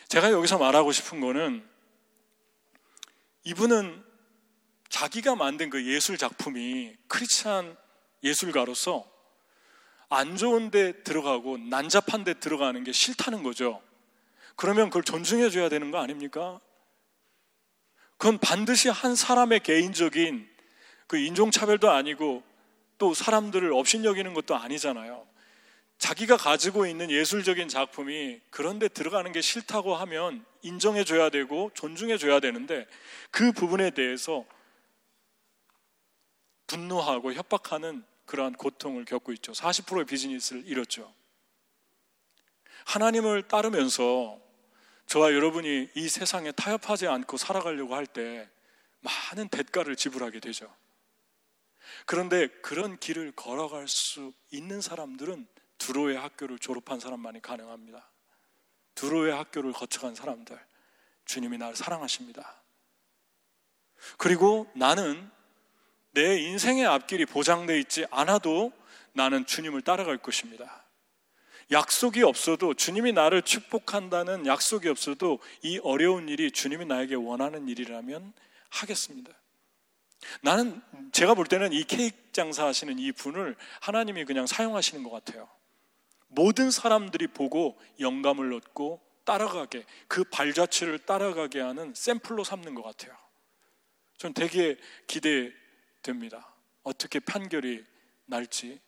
[0.07, 1.67] 제가 여기서 말하고 싶은 거는
[3.43, 4.03] 이분은
[4.89, 7.75] 자기가 만든 그 예술 작품이 크리스찬
[8.23, 9.11] 예술가로서
[10.09, 13.81] 안 좋은 데 들어가고 난잡한 데 들어가는 게 싫다는 거죠.
[14.55, 16.61] 그러면 그걸 존중해 줘야 되는 거 아닙니까?
[18.17, 20.47] 그건 반드시 한 사람의 개인적인
[21.07, 22.43] 그 인종차별도 아니고
[23.03, 25.27] 또 사람들을 업신여기는 것도 아니잖아요.
[25.97, 32.39] 자기가 가지고 있는 예술적인 작품이 그런데 들어가는 게 싫다고 하면 인정해 줘야 되고 존중해 줘야
[32.39, 32.87] 되는데
[33.29, 34.45] 그 부분에 대해서
[36.67, 39.51] 분노하고 협박하는 그러한 고통을 겪고 있죠.
[39.51, 41.13] 40%의 비즈니스를 잃었죠.
[42.85, 44.39] 하나님을 따르면서
[45.07, 48.49] 저와 여러분이 이 세상에 타협하지 않고 살아가려고 할 때
[49.01, 50.73] 많은 대가를 지불하게 되죠.
[52.05, 55.47] 그런데 그런 길을 걸어갈 수 있는 사람들은
[55.77, 58.09] 두로의 학교를 졸업한 사람만이 가능합니다.
[58.95, 60.59] 두로의 학교를 거쳐간 사람들,
[61.25, 62.61] 주님이 나를 사랑하십니다.
[64.17, 65.29] 그리고 나는
[66.11, 68.71] 내 인생의 앞길이 보장되어 있지 않아도
[69.13, 70.83] 나는 주님을 따라갈 것입니다.
[71.71, 78.33] 약속이 없어도 주님이 나를 축복한다는 약속이 없어도 이 어려운 일이 주님이 나에게 원하는 일이라면
[78.69, 79.31] 하겠습니다.
[80.41, 85.49] 나는 제가 볼 때는 이 케이크 장사 하시는 이 분을 하나님이 그냥 사용하시는 것 같아요.
[86.27, 93.15] 모든 사람들이 보고 영감을 얻고 따라가게 그 발자취를 따라가게 하는 샘플로 삼는 것 같아요.
[94.17, 96.53] 전 되게 기대됩니다.
[96.83, 97.83] 어떻게 판결이
[98.25, 98.79] 날지.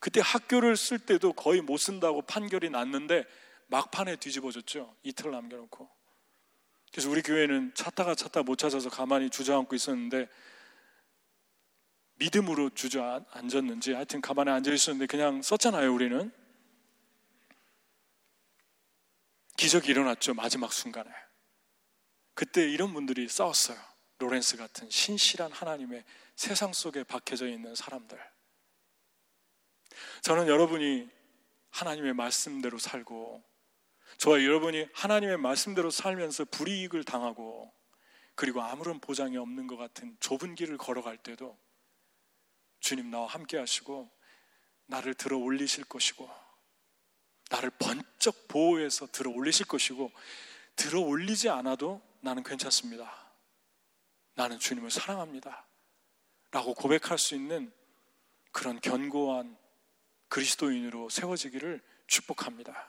[0.00, 3.24] 그때 학교를 쓸 때도 거의 못 쓴다고 판결이 났는데
[3.68, 4.94] 막판에 뒤집어졌죠.
[5.02, 5.88] 이틀 남겨놓고.
[6.90, 10.28] 그래서 우리 교회는 찾다가 찾다 못 찾아서 가만히 주저앉고 있었는데
[12.18, 16.32] 믿음으로 주저앉았는지 하여튼 가만히 앉아 있었는데 그냥 썼잖아요, 우리는.
[19.56, 21.10] 기적이 일어났죠, 마지막 순간에.
[22.34, 23.78] 그때 이런 분들이 싸웠어요.
[24.18, 26.04] 로렌스 같은 신실한 하나님의
[26.36, 28.18] 세상 속에 박혀져 있는 사람들.
[30.22, 31.08] 저는 여러분이
[31.70, 33.42] 하나님의 말씀대로 살고,
[34.18, 37.72] 저와 여러분이 하나님의 말씀대로 살면서 불이익을 당하고,
[38.34, 41.58] 그리고 아무런 보장이 없는 것 같은 좁은 길을 걸어갈 때도
[42.80, 44.10] 주님 나와 함께 하시고,
[44.86, 46.28] 나를 들어 올리실 것이고,
[47.50, 50.12] 나를 번쩍 보호해서 들어 올리실 것이고
[50.76, 53.32] 들어 올리지 않아도 나는 괜찮습니다.
[54.34, 55.66] 나는 주님을 사랑합니다.
[56.50, 57.72] 라고 고백할 수 있는
[58.52, 59.56] 그런 견고한
[60.28, 62.88] 그리스도인으로 세워지기를 축복합니다.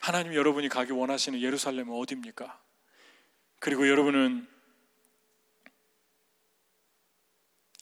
[0.00, 2.60] 하나님 여러분이 가기 원하시는 예루살렘은 어디입니까?
[3.58, 4.48] 그리고 여러분은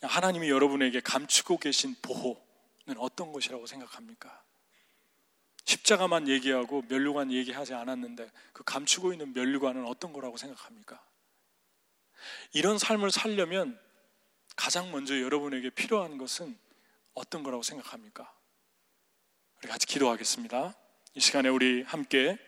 [0.03, 4.43] 하나님이 여러분에게 감추고 계신 보호는 어떤 것이라고 생각합니까?
[5.65, 11.01] 십자가만 얘기하고 면류관 얘기하지 않았는데 그 감추고 있는 면류관은 어떤 거라고 생각합니까?
[12.53, 13.79] 이런 삶을 살려면
[14.57, 16.59] 가장 먼저 여러분에게 필요한 것은
[17.15, 18.33] 어떤 거라고 생각합니까?
[19.59, 20.75] 우리 같이 기도하겠습니다.
[21.15, 22.39] 이 시간에 우리 함께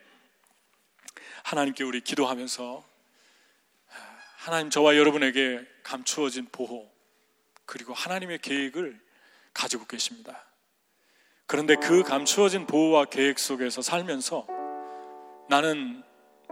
[1.45, 2.85] 하나님께 우리 기도하면서
[4.39, 6.94] 하나님 저와 여러분에게 감추어진 보호
[7.67, 9.01] 그리고 하나님의 계획을
[9.53, 10.45] 가지고 계십니다.
[11.47, 14.47] 그런데 그 감추어진 보호와 계획 속에서 살면서
[15.49, 16.03] 나는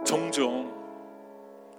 [0.05, 0.71] 종종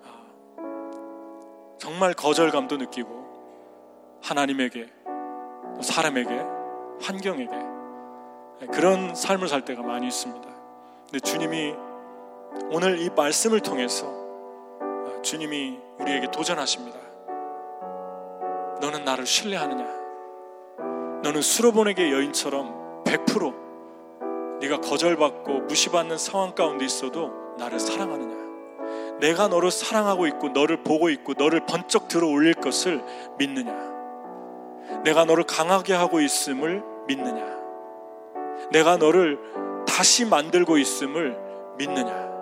[0.05, 4.93] 아, 정말 거절감도 느끼고 하나님에게
[5.83, 6.31] 사람에게
[7.01, 7.75] 환경에게
[8.73, 10.49] 그런 삶을 살 때가 많이 있습니다.
[11.05, 11.75] 근데 주님이
[12.71, 14.07] 오늘 이 말씀을 통해서
[14.81, 17.04] 아, 주님이 우리에게 도전하십니다.
[18.85, 19.83] 너는 나를 신뢰하느냐?
[21.23, 28.45] 너는 수로보내게 여인처럼 100% 네가 거절받고 무시받는 상황 가운데 있어도 나를 사랑하느냐?
[29.21, 33.03] 내가 너를 사랑하고 있고 너를 보고 있고 너를 번쩍 들어 올릴 것을
[33.39, 33.73] 믿느냐?
[35.03, 37.43] 내가 너를 강하게 하고 있음을 믿느냐?
[38.71, 39.39] 내가 너를
[39.89, 41.39] 다시 만들고 있음을
[41.79, 42.35] 믿느냐?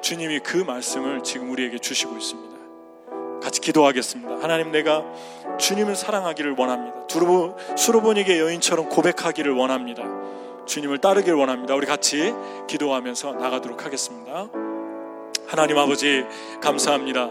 [0.00, 2.49] 주님이 그 말씀을 지금 우리에게 주시고 있습니다.
[3.42, 4.42] 같이 기도하겠습니다.
[4.42, 5.04] 하나님 내가
[5.58, 7.06] 주님을 사랑하기를 원합니다.
[7.06, 10.04] 두로보, 수로보니게 여인처럼 고백하기를 원합니다.
[10.66, 11.74] 주님을 따르기를 원합니다.
[11.74, 12.32] 우리 같이
[12.68, 14.48] 기도하면서 나가도록 하겠습니다.
[15.46, 16.24] 하나님 아버지
[16.60, 17.30] 감사합니다.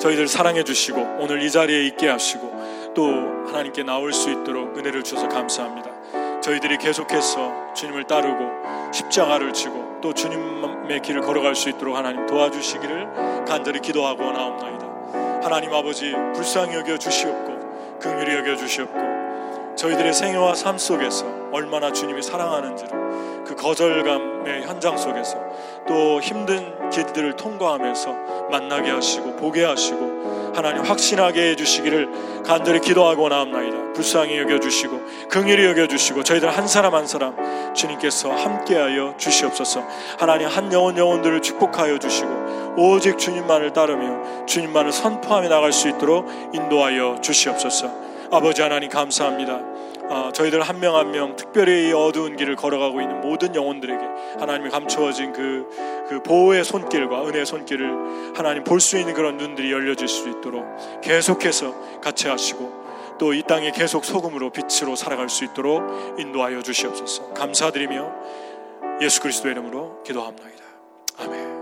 [0.00, 3.06] 저희들 사랑해 주시고 오늘 이 자리에 있게 하시고 또
[3.48, 6.40] 하나님께 나올 수 있도록 은혜를 주셔서 감사합니다.
[6.40, 13.80] 저희들이 계속해서 주님을 따르고 십자가를 지고 또 주님의 길을 걸어갈 수 있도록 하나님 도와주시기를 간절히
[13.80, 14.85] 기도하고 나옵나이다.
[15.46, 23.44] 하나님 아버지 불쌍히 여겨 주시옵고 긍휼히 여겨 주시옵고 저희들의 생애와 삶 속에서 얼마나 주님이 사랑하는지를
[23.46, 25.38] 그 거절감의 현장 속에서
[25.86, 28.12] 또 힘든 길들을 통과하면서
[28.50, 33.92] 만나게 하시고 보게 하시고 하나님 확신하게 해주시기를 간절히 기도하고 나옵나이다.
[33.92, 37.36] 불쌍히 여겨주시고 긍휼히 여겨주시고 저희들 한 사람 한 사람
[37.74, 39.84] 주님께서 함께하여 주시옵소서.
[40.18, 47.20] 하나님 한 영혼 영혼들을 축복하여 주시고 오직 주님만을 따르며 주님만을 선포하며 나갈 수 있도록 인도하여
[47.20, 47.90] 주시옵소서.
[48.30, 49.75] 아버지 하나님 감사합니다.
[50.08, 54.04] 아, 저희들 한 명 한 명 특별히 어두운 길을 걸어가고 있는 모든 영혼들에게
[54.38, 55.66] 하나님이 감추어진 그,
[56.08, 60.64] 그 보호의 손길과 은혜의 손길을 하나님 볼 수 있는 그런 눈들이 열려질 수 있도록
[61.02, 62.86] 계속해서 같이 하시고
[63.18, 65.82] 또 이 땅에 계속 소금으로 빛으로 살아갈 수 있도록
[66.20, 68.12] 인도하여 주시옵소서 감사드리며
[69.00, 70.46] 예수 그리스도의 이름으로 기도합니다.
[71.18, 71.55] 아멘.